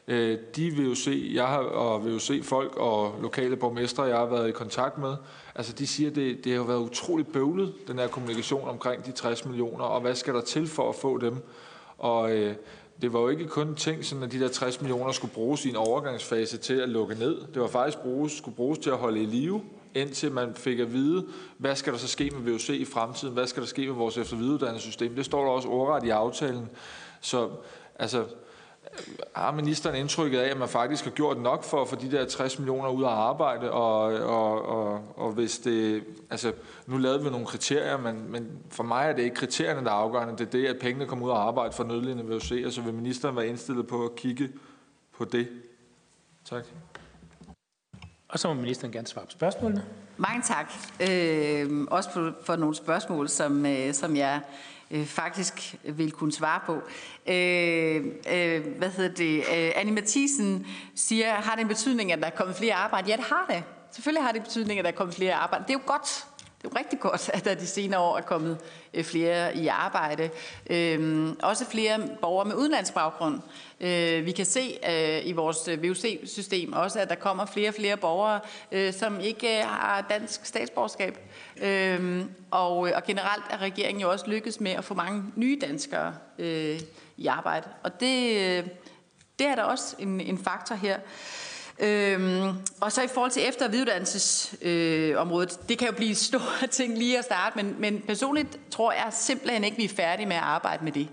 [0.09, 4.03] Øh, de vil jo se, jeg har, og vil jo se folk og lokale borgmestre,
[4.03, 5.17] jeg har været i kontakt med,
[5.55, 9.13] altså de siger, at det, det har været utroligt bøvlet, den her kommunikation omkring de
[9.13, 11.37] 60 millioner, og hvad skal der til for at få dem?
[11.99, 12.55] Og øh,
[13.03, 15.69] det var jo ikke kun ting, sådan at de der 60 millioner skulle bruges i
[15.69, 17.41] en overgangsfase til at lukke ned.
[17.55, 19.63] Det var faktisk bruges, skulle bruges til at holde i live,
[19.95, 21.27] indtil man fik at vide,
[21.59, 23.35] hvad skal der så ske med VUC i fremtiden?
[23.35, 25.15] Hvad skal der ske med vores eftervidereuddannelsessystem?
[25.15, 26.69] Det står der også ordret i aftalen.
[27.21, 27.51] Så
[27.99, 28.25] altså,
[29.35, 32.25] har ministeren indtrykket af, at man faktisk har gjort nok for at få de der
[32.27, 36.53] 60 millioner ud af arbejde, og, og, og, og hvis det, altså
[36.87, 39.97] nu lavede vi nogle kriterier, men, men for mig er det ikke kriterierne, der er
[39.97, 42.81] afgørende, det er det, at pengene kommer ud af arbejde for nødlidende VUC, og så
[42.81, 44.49] vil ministeren være indstillet på at kigge
[45.19, 45.49] på det.
[46.45, 46.65] Tak.
[48.29, 49.85] Og så må ministeren gerne svare på spørgsmålene.
[50.17, 50.73] Mange tak.
[51.01, 54.41] Øh, også for nogle spørgsmål, som, øh, som jeg
[54.93, 56.75] øh, faktisk vil kunne svare på.
[57.27, 59.39] Øh, øh, hvad hedder det?
[59.39, 63.09] Øh, Annie Mathisen siger, har det en betydning, at der er kommet flere arbejde?
[63.09, 63.65] Ja, det har det.
[63.93, 65.65] Selvfølgelig har det betydning, at der er kommet flere arbejde.
[65.65, 66.27] Det er jo godt.
[66.63, 68.59] Det er jo rigtig godt, at der de senere år er kommet
[68.95, 70.31] øh, flere i arbejde.
[70.71, 73.41] Øhm, også flere borgere med udenlandsbaggrund.
[73.81, 77.75] Øh, vi kan se øh, i vores øh, VUC-system også, at der kommer flere og
[77.75, 78.41] flere borgere,
[78.73, 81.19] øh, som ikke øh, har dansk statsborgerskab.
[81.63, 85.59] Øhm, og, øh, og generelt er regeringen jo også lykkedes med at få mange nye
[85.61, 86.81] danskere øh,
[87.17, 87.69] i arbejde.
[87.83, 88.67] Og det, øh,
[89.39, 90.99] det er der også en, en faktor her.
[91.79, 92.49] Øhm,
[92.81, 96.99] og så i forhold til efter- og videreuddannelsesområdet, øh, det kan jo blive store ting
[96.99, 100.43] lige at starte, men, men personligt tror jeg simpelthen ikke, vi er færdige med at
[100.43, 101.09] arbejde med det.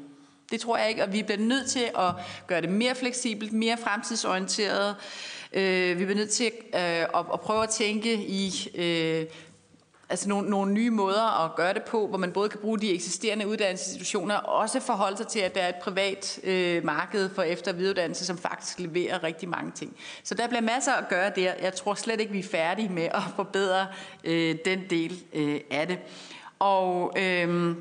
[0.51, 2.13] Det tror jeg ikke, og vi bliver nødt til at
[2.47, 4.95] gøre det mere fleksibelt, mere fremtidsorienteret.
[5.53, 9.25] Øh, vi bliver nødt til øh, at, at prøve at tænke i øh,
[10.09, 12.93] altså nogle, nogle nye måder at gøre det på, hvor man både kan bruge de
[12.93, 17.41] eksisterende uddannelsesinstitutioner, og også forholde sig til, at der er et privat øh, marked for
[17.43, 19.95] efter- og videreuddannelse, som faktisk leverer rigtig mange ting.
[20.23, 21.53] Så der bliver masser at gøre der.
[21.61, 23.87] Jeg tror slet ikke, vi er færdige med at forbedre
[24.23, 25.99] øh, den del øh, af det.
[26.59, 27.13] Og...
[27.17, 27.75] Øh,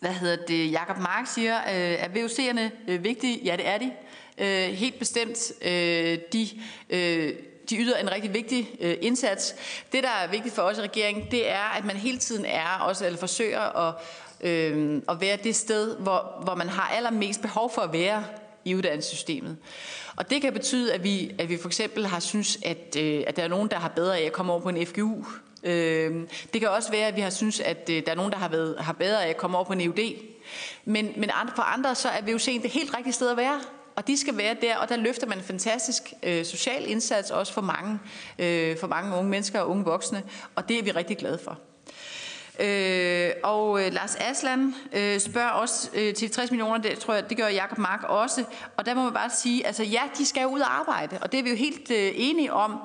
[0.00, 3.40] hvad hedder det, Jakob Mark siger, øh, er VUC'erne øh, vigtige?
[3.44, 3.92] Ja, det er de.
[4.38, 5.52] Øh, helt bestemt.
[5.62, 6.48] Øh, de
[6.90, 7.32] øh,
[7.70, 9.54] de yder en rigtig vigtig øh, indsats.
[9.92, 12.78] Det, der er vigtigt for os i regeringen, det er, at man hele tiden er,
[12.80, 13.94] også eller forsøger at,
[14.40, 18.24] øh, at være det sted, hvor, hvor man har allermest behov for at være
[18.64, 19.56] i uddannelsessystemet.
[20.16, 23.36] Og det kan betyde, at vi, at vi for eksempel har synes, at, øh, at
[23.36, 25.24] der er nogen, der har bedre af at komme over på en FGU.
[25.62, 28.38] Øh, det kan også være, at vi har synes, at øh, der er nogen, der
[28.38, 30.12] har, været, har bedre af at komme over på en EUD.
[30.84, 33.60] Men, men for andre, så er VUC'en det helt rigtige sted at være
[33.96, 37.52] og de skal være der, og der løfter man en fantastisk øh, social indsats også
[37.52, 37.98] for mange,
[38.38, 40.22] øh, for mange unge mennesker og unge voksne,
[40.54, 41.58] og det er vi rigtig glade for.
[42.60, 47.28] Øh, og øh, Lars Aslan øh, spørger også øh, til 60 millioner, det tror jeg,
[47.28, 48.44] det gør Jakob Mark også.
[48.76, 51.32] Og der må man bare sige, altså ja, de skal jo ud og arbejde, og
[51.32, 52.78] det er vi jo helt øh, enige om.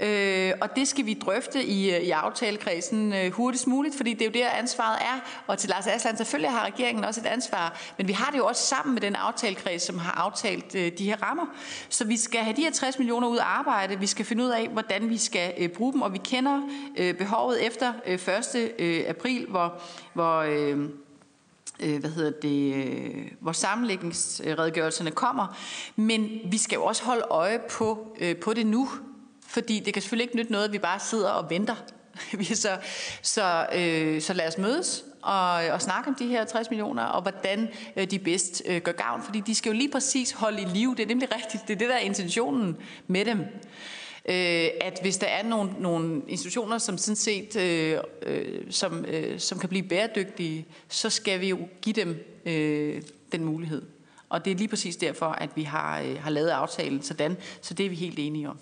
[0.00, 4.22] Øh, og det skal vi drøfte i, øh, i aftalekredsen øh, hurtigst muligt, fordi det
[4.22, 5.20] er jo der ansvaret er.
[5.46, 8.46] Og til Lars Asland, selvfølgelig har regeringen også et ansvar, men vi har det jo
[8.46, 11.46] også sammen med den aftalekreds, som har aftalt øh, de her rammer.
[11.88, 14.50] Så vi skal have de her 60 millioner ud at arbejde, vi skal finde ud
[14.50, 16.60] af, hvordan vi skal øh, bruge dem, og vi kender
[16.96, 18.14] øh, behovet efter øh,
[18.54, 18.72] 1.
[18.78, 19.82] Øh, april, hvor,
[20.14, 20.88] hvor øh,
[21.80, 25.58] øh, hvad hedder det, øh, hvor sammenlægningsredegørelserne kommer.
[25.96, 28.88] Men vi skal jo også holde øje på, øh, på det nu,
[29.58, 31.74] fordi det kan selvfølgelig ikke nytte noget, at vi bare sidder og venter.
[32.54, 32.78] så,
[33.22, 37.22] så, øh, så lad os mødes og, og snakke om de her 60 millioner, og
[37.22, 40.64] hvordan øh, de bedst øh, gør gavn, fordi de skal jo lige præcis holde i
[40.64, 40.94] live.
[40.94, 41.68] Det er nemlig rigtigt.
[41.68, 43.38] Det er det, der er intentionen med dem.
[44.28, 49.40] Øh, at hvis der er nogle, nogle institutioner, som sådan set øh, øh, som, øh,
[49.40, 53.02] som kan blive bæredygtige, så skal vi jo give dem øh,
[53.32, 53.82] den mulighed.
[54.28, 57.74] Og det er lige præcis derfor, at vi har, øh, har lavet aftalen sådan, så
[57.74, 58.58] det er vi helt enige om.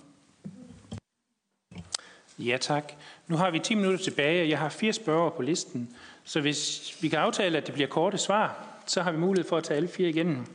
[2.39, 2.93] Ja, tak.
[3.29, 5.97] Nu har vi 10 minutter tilbage, og jeg har fire spørger på listen.
[6.25, 9.57] Så hvis vi kan aftale, at det bliver korte svar, så har vi mulighed for
[9.57, 10.47] at tage alle fire igennem.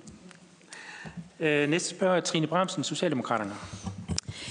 [1.39, 3.53] Øh, næste spørger er Trine Bramsen, Socialdemokraterne.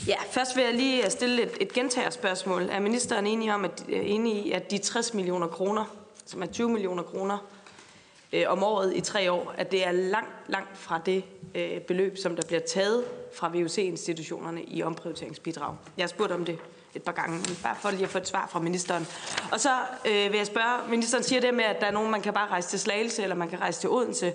[0.06, 2.68] Ja, først vil jeg lige stille et, et gentagerspørgsmål.
[2.70, 5.84] Er ministeren enig, om, at, øh, enig i, at de 60 millioner kroner,
[6.26, 7.38] som er 20 millioner kroner
[8.32, 11.24] øh, om året i tre år, at det er langt, langt fra det
[11.54, 13.04] øh, beløb, som der bliver taget
[13.34, 15.74] fra VUC-institutionerne i omprioriteringsbidrag?
[15.96, 16.58] Jeg har spurgt om det
[16.94, 19.06] et par gange, bare for lige at få et svar fra ministeren.
[19.52, 19.70] Og så
[20.04, 22.48] øh, vil jeg spørge, ministeren siger det med, at der er nogen, man kan bare
[22.48, 24.32] rejse til Slagelse, eller man kan rejse til Odense.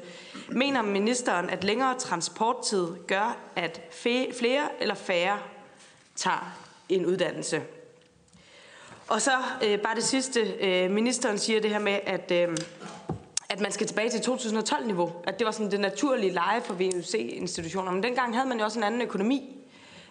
[0.49, 3.81] Mener ministeren, at længere transporttid gør, at
[4.39, 5.39] flere eller færre
[6.15, 6.57] tager
[6.89, 7.61] en uddannelse?
[9.07, 9.31] Og så
[9.63, 10.39] øh, bare det sidste.
[10.39, 12.57] Øh, ministeren siger det her med, at, øh,
[13.49, 15.11] at man skal tilbage til 2012-niveau.
[15.23, 17.91] At det var sådan det naturlige leje for VUC-institutioner.
[17.91, 19.54] Men dengang havde man jo også en anden økonomi.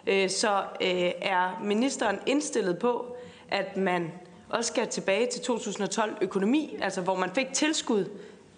[0.07, 3.15] Øh, så øh, er ministeren indstillet på,
[3.49, 4.11] at man
[4.49, 8.09] også skal tilbage til 2012 økonomi, altså hvor man fik tilskud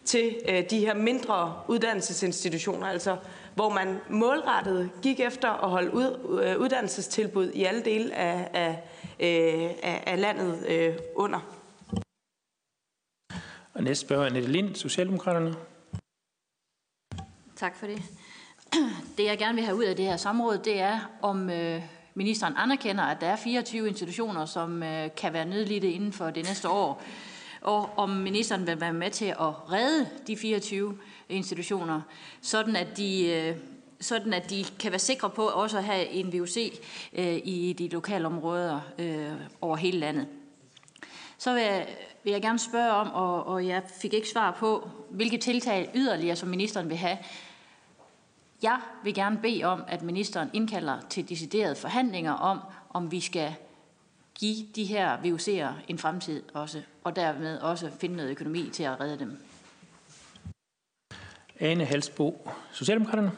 [0.06, 3.18] til øh, de her mindre uddannelsesinstitutioner, altså
[3.56, 8.84] hvor man målrettet gik efter at holde ud, uddannelsestilbud i alle dele af, af,
[9.20, 10.66] af, af landet
[11.16, 11.40] under.
[13.74, 15.56] Og næste spørger er Annette Lind, Socialdemokraterne.
[17.56, 18.02] Tak for det.
[19.18, 21.82] Det jeg gerne vil have ud af det her samråd, det er, om øh,
[22.16, 26.46] ministeren anerkender, at der er 24 institutioner, som øh, kan være nødlidte inden for det
[26.46, 27.04] næste år,
[27.62, 30.98] og om ministeren vil være med til at redde de 24
[31.30, 32.02] institutioner,
[32.42, 33.56] sådan at de, øh,
[34.00, 36.58] sådan at de kan være sikre på også at have en VUC
[37.14, 40.28] øh, i de lokale områder øh, over hele landet.
[41.38, 41.88] Så vil jeg,
[42.24, 46.36] vil jeg gerne spørge om, og, og jeg fik ikke svar på, hvilke tiltag yderligere,
[46.36, 47.18] som ministeren vil have,
[48.62, 53.56] jeg vil gerne bede om, at ministeren indkalder til deciderede forhandlinger om, om vi skal
[54.40, 59.00] give de her VUC'er en fremtid også, og dermed også finde noget økonomi til at
[59.00, 59.38] redde dem.
[61.60, 63.32] Ane Halsbo, Socialdemokraterne.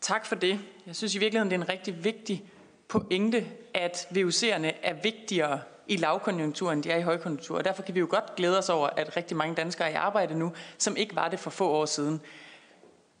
[0.00, 0.60] Tak for det.
[0.86, 2.44] Jeg synes i virkeligheden, det er en rigtig vigtig
[2.88, 7.58] pointe, at VUC'erne er vigtigere i lavkonjunktur, end de er i højkonjunktur.
[7.58, 9.94] Og derfor kan vi jo godt glæde os over, at rigtig mange danskere er i
[9.94, 12.20] arbejde nu, som ikke var det for få år siden.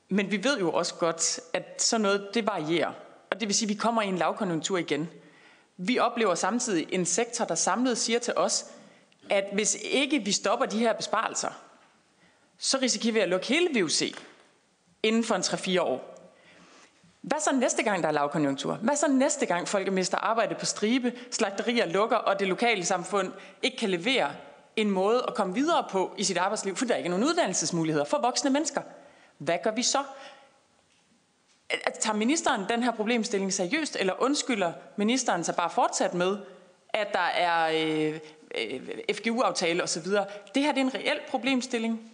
[0.08, 2.92] Men vi ved jo også godt, at sådan noget, det varierer.
[3.30, 5.08] Og det vil sige, at vi kommer i en lavkonjunktur igen.
[5.76, 8.66] Vi oplever samtidig en sektor, der samlet siger til os,
[9.30, 11.50] at hvis ikke vi stopper de her besparelser,
[12.58, 14.14] så risikerer vi at lukke hele VUC
[15.02, 16.14] inden for en 3-4 år.
[17.20, 18.74] Hvad så næste gang, der er lavkonjunktur?
[18.74, 23.32] Hvad så næste gang, folk mister arbejde på stribe, slagterier lukker, og det lokale samfund
[23.62, 24.30] ikke kan levere
[24.76, 28.04] en måde at komme videre på i sit arbejdsliv, for der er ikke nogen uddannelsesmuligheder
[28.04, 28.80] for voksne mennesker?
[29.38, 30.04] Hvad gør vi så?
[32.00, 36.38] Tager ministeren den her problemstilling seriøst, eller undskylder ministeren sig bare fortsat med,
[36.88, 38.20] at der er øh,
[38.58, 38.80] øh,
[39.14, 40.02] FGU-aftale osv.?
[40.54, 42.12] Det her det er en reel problemstilling,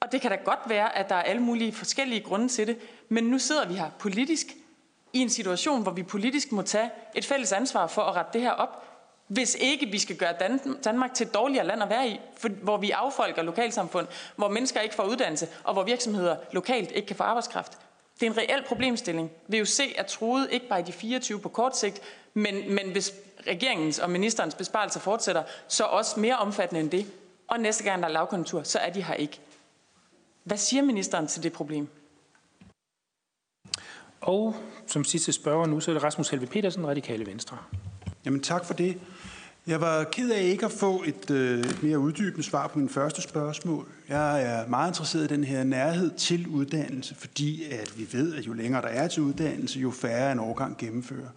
[0.00, 2.78] og det kan da godt være, at der er alle mulige forskellige grunde til det,
[3.08, 4.46] men nu sidder vi her politisk
[5.12, 8.40] i en situation, hvor vi politisk må tage et fælles ansvar for at rette det
[8.40, 8.89] her op,
[9.30, 12.48] hvis ikke vi skal gøre Dan- Danmark til et dårligere land at være i, for,
[12.48, 14.06] hvor vi affolker lokalsamfund,
[14.36, 17.78] hvor mennesker ikke får uddannelse, og hvor virksomheder lokalt ikke kan få arbejdskraft.
[18.20, 19.30] Det er en reel problemstilling.
[19.48, 22.00] VUC er truet ikke bare i de 24 på kort sigt,
[22.34, 23.12] men, men hvis
[23.46, 27.06] regeringens og ministerens besparelser fortsætter, så også mere omfattende end det.
[27.48, 29.40] Og næste gang der er lavkonjunktur, så er de her ikke.
[30.44, 31.88] Hvad siger ministeren til det problem?
[34.20, 34.56] Og
[34.86, 37.58] som sidste spørger nu, så er det Rasmus Helve Petersen, Radikale Venstre.
[38.24, 39.00] Jamen tak for det.
[39.66, 43.22] Jeg var ked af ikke at få et øh, mere uddybende svar på min første
[43.22, 43.86] spørgsmål.
[44.08, 48.46] Jeg er meget interesseret i den her nærhed til uddannelse, fordi at vi ved, at
[48.46, 51.28] jo længere der er til uddannelse, jo færre en årgang gennemfører.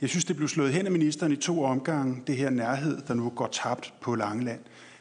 [0.00, 3.14] Jeg synes, det blev slået hen af ministeren i to omgange, det her nærhed, der
[3.14, 4.60] nu går tabt på Langeland.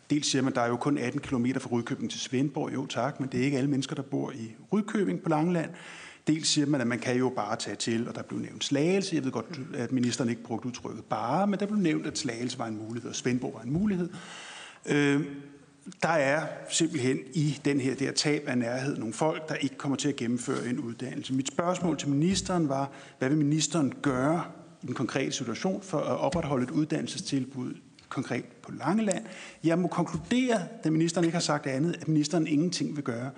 [0.10, 2.74] Dels siger man, at der er jo kun 18 km fra Rydkøbing til Svendborg.
[2.74, 5.70] Jo tak, men det er ikke alle mennesker, der bor i Rydkøbing på Langeland.
[6.28, 9.16] Dels siger man, at man kan jo bare tage til, og der blev nævnt slagelse.
[9.16, 12.60] Jeg ved godt, at ministeren ikke brugte udtrykket bare, men der blev nævnt, at slagelse
[12.60, 14.10] var en mulighed, og Svendborg var en mulighed.
[14.86, 15.26] Øh,
[16.04, 19.96] der er simpelthen i den her der tab af nærhed nogle folk, der ikke kommer
[19.96, 21.34] til at gennemføre en uddannelse.
[21.34, 24.44] Mit spørgsmål til ministeren var, hvad vil ministeren gøre
[24.84, 27.74] i den konkrete situation for at opretholde et uddannelsestilbud
[28.10, 29.26] konkret på Langeland.
[29.64, 33.32] Jeg må konkludere, da ministeren ikke har sagt andet, at ministeren ingenting vil gøre.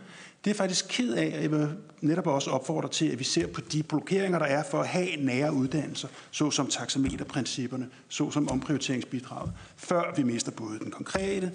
[0.43, 3.47] Det er faktisk ked af, at jeg vil netop også opfordre til, at vi ser
[3.47, 10.13] på de blokeringer, der er for at have nære uddannelser, såsom taxameterprincipperne, såsom omprioriteringsbidraget, før
[10.15, 11.51] vi mister både den konkrete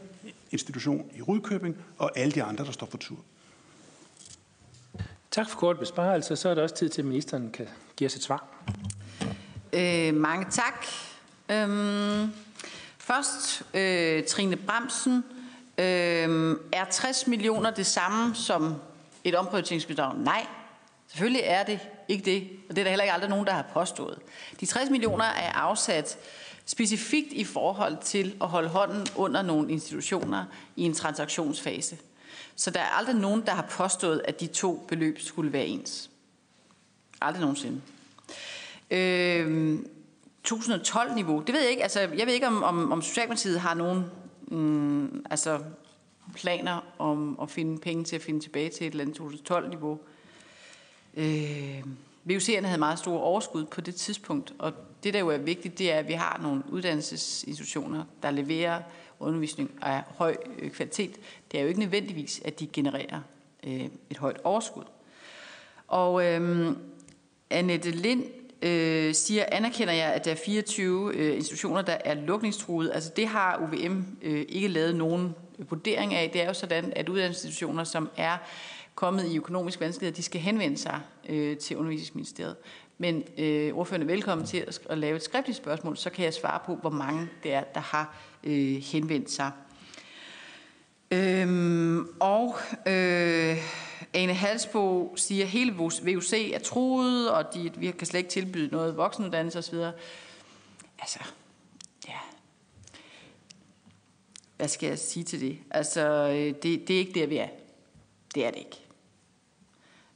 [0.50, 3.18] institution i Rudkøbing og alle de andre, der står for tur.
[5.30, 6.36] Tak for kort besparelse.
[6.36, 7.66] Så er det også tid til, at ministeren kan
[7.96, 8.46] give os et svar.
[9.72, 10.86] Øh, mange tak.
[11.48, 12.32] Øhm,
[12.98, 15.24] først øh, Trine Bremsen.
[15.78, 18.74] Øhm, er 60 millioner det samme som
[19.24, 20.18] et omprioriteringsbidrag?
[20.18, 20.46] Nej,
[21.08, 23.66] Selvfølgelig er det ikke det, og det er der heller ikke aldrig nogen, der har
[23.72, 24.18] påstået.
[24.60, 26.18] De 60 millioner er afsat
[26.66, 30.44] specifikt i forhold til at holde hånden under nogle institutioner
[30.76, 31.96] i en transaktionsfase.
[32.56, 36.10] Så der er aldrig nogen, der har påstået, at de to beløb skulle være ens.
[37.20, 37.80] Aldrig nogensinde.
[38.90, 39.78] Øh,
[40.48, 41.82] 2012-niveau, det ved jeg ikke.
[41.82, 44.04] Altså, jeg ved ikke, om, om, om Socialdemokratiet har nogen
[44.50, 45.60] mm, altså,
[46.34, 49.20] planer om at finde penge til at finde tilbage til et eller andet
[49.50, 50.00] 2012-niveau.
[51.14, 51.82] Øh,
[52.30, 54.72] VUC'erne havde meget store overskud på det tidspunkt, og
[55.04, 58.82] det, der jo er vigtigt, det er, at vi har nogle uddannelsesinstitutioner, der leverer
[59.20, 61.16] undervisning af høj øh, kvalitet.
[61.52, 63.20] Det er jo ikke nødvendigvis, at de genererer
[63.66, 64.84] øh, et højt overskud.
[65.88, 66.72] Og øh,
[67.50, 68.24] Annette Lind
[68.62, 72.94] øh, siger, anerkender jeg, at der er 24 øh, institutioner, der er lukningstruede.
[72.94, 76.30] Altså det har UVM øh, ikke lavet nogen vurdering af.
[76.30, 78.36] Det er jo sådan, at uddannelsesinstitutioner, som er
[78.94, 82.56] kommet i økonomisk vanskelighed, de skal henvende sig øh, til undervisningsministeriet.
[82.98, 86.34] Men øh, ordførende er velkommen til at, at lave et skriftligt spørgsmål, så kan jeg
[86.34, 89.50] svare på, hvor mange det er, der har øh, henvendt sig.
[91.10, 92.56] Øhm, og
[92.86, 93.56] øh,
[94.14, 98.68] Ane Halsbo siger, at hele VUC er truet, og de, vi kan slet ikke tilbyde
[98.68, 99.74] noget voksenuddannelse osv.
[100.98, 101.18] Altså,
[102.08, 102.18] ja.
[104.56, 105.58] Hvad skal jeg sige til det?
[105.70, 107.48] Altså, øh, det, det er ikke der, vi er.
[108.34, 108.84] Det er det ikke.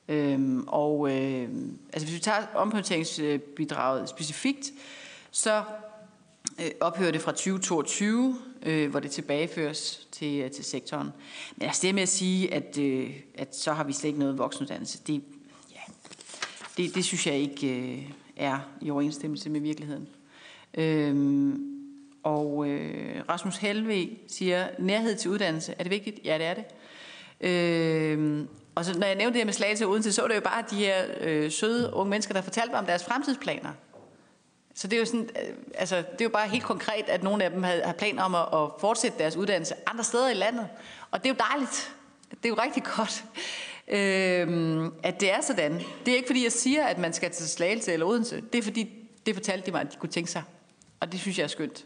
[0.08, 1.48] Øhm, og øh,
[1.92, 4.72] altså hvis vi tager omprioriteringsbidraget specifikt,
[5.30, 5.64] så
[6.60, 11.08] øh, ophører det fra 2022, øh, hvor det tilbageføres til, øh, til sektoren.
[11.56, 14.38] Men altså det med at sige, at, øh, at så har vi slet ikke noget
[14.38, 15.22] voksenuddannelse, det,
[15.72, 15.92] ja,
[16.76, 20.08] det, det synes jeg ikke øh, er i overensstemmelse med virkeligheden.
[20.74, 21.68] Øhm,
[22.22, 26.20] og øh, Rasmus Helve siger, nærhed til uddannelse, er det vigtigt?
[26.24, 26.64] Ja, det er det.
[27.40, 30.34] Øh, og så når jeg nævnte det her med Slagelse uden til, så var det
[30.34, 33.70] jo bare de her øh, søde unge mennesker, der fortalte mig om deres fremtidsplaner.
[34.74, 37.44] Så det er jo sådan, øh, altså, det er jo bare helt konkret, at nogle
[37.44, 40.68] af dem har, har planer om at, at fortsætte deres uddannelse andre steder i landet.
[41.10, 41.94] Og det er jo dejligt.
[42.30, 43.24] Det er jo rigtig godt,
[43.98, 45.80] øh, at det er sådan.
[46.06, 48.40] Det er ikke fordi, jeg siger, at man skal til Slagelse eller Odense.
[48.52, 50.42] Det er fordi, det fortalte de mig, at de kunne tænke sig.
[51.00, 51.84] Og det synes jeg er skønt,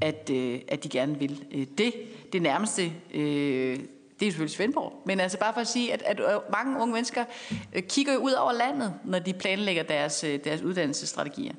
[0.00, 1.94] at, øh, at de gerne vil øh, det.
[2.32, 2.92] Det nærmeste...
[3.14, 3.78] Øh,
[4.22, 6.92] det er selvfølgelig Svendborg, men altså bare for at sige, at, at øh, mange unge
[6.94, 7.24] mennesker
[7.72, 11.52] øh, kigger kigger ud over landet, når de planlægger deres, øh, deres uddannelsesstrategier.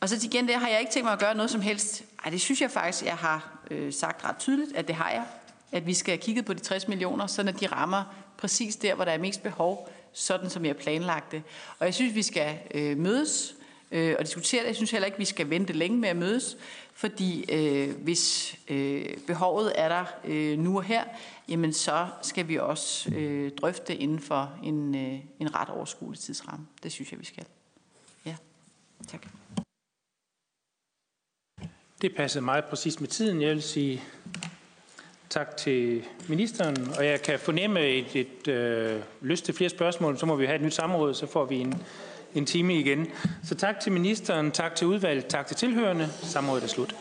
[0.00, 2.04] Og så til igen, det har jeg ikke tænkt mig at gøre noget som helst.
[2.24, 5.24] Ej, det synes jeg faktisk, jeg har øh, sagt ret tydeligt, at det har jeg.
[5.72, 9.04] At vi skal have kigget på de 60 millioner, så de rammer præcis der, hvor
[9.04, 11.42] der er mest behov, sådan som jeg planlagt det.
[11.78, 13.54] Og jeg synes, vi skal øh, mødes
[13.90, 14.68] øh, og diskutere det.
[14.68, 16.56] Jeg synes heller ikke, vi skal vente længe med at mødes,
[16.94, 21.04] fordi øh, hvis øh, behovet er der øh, nu og her,
[21.48, 26.66] jamen så skal vi også øh, drøfte inden for en, øh, en ret overskuelig tidsramme.
[26.82, 27.44] Det synes jeg, vi skal.
[28.26, 28.36] Ja,
[29.08, 29.26] tak.
[32.02, 33.42] Det passede meget præcis med tiden.
[33.42, 34.02] Jeg vil sige
[35.30, 40.18] tak til ministeren, og jeg kan fornemme et, et øh, lyst til flere spørgsmål.
[40.18, 41.82] Så må vi have et nyt samråd, så får vi en,
[42.34, 43.06] en time igen.
[43.44, 46.08] Så tak til ministeren, tak til udvalget, tak til tilhørende.
[46.22, 46.94] Samrådet er slut.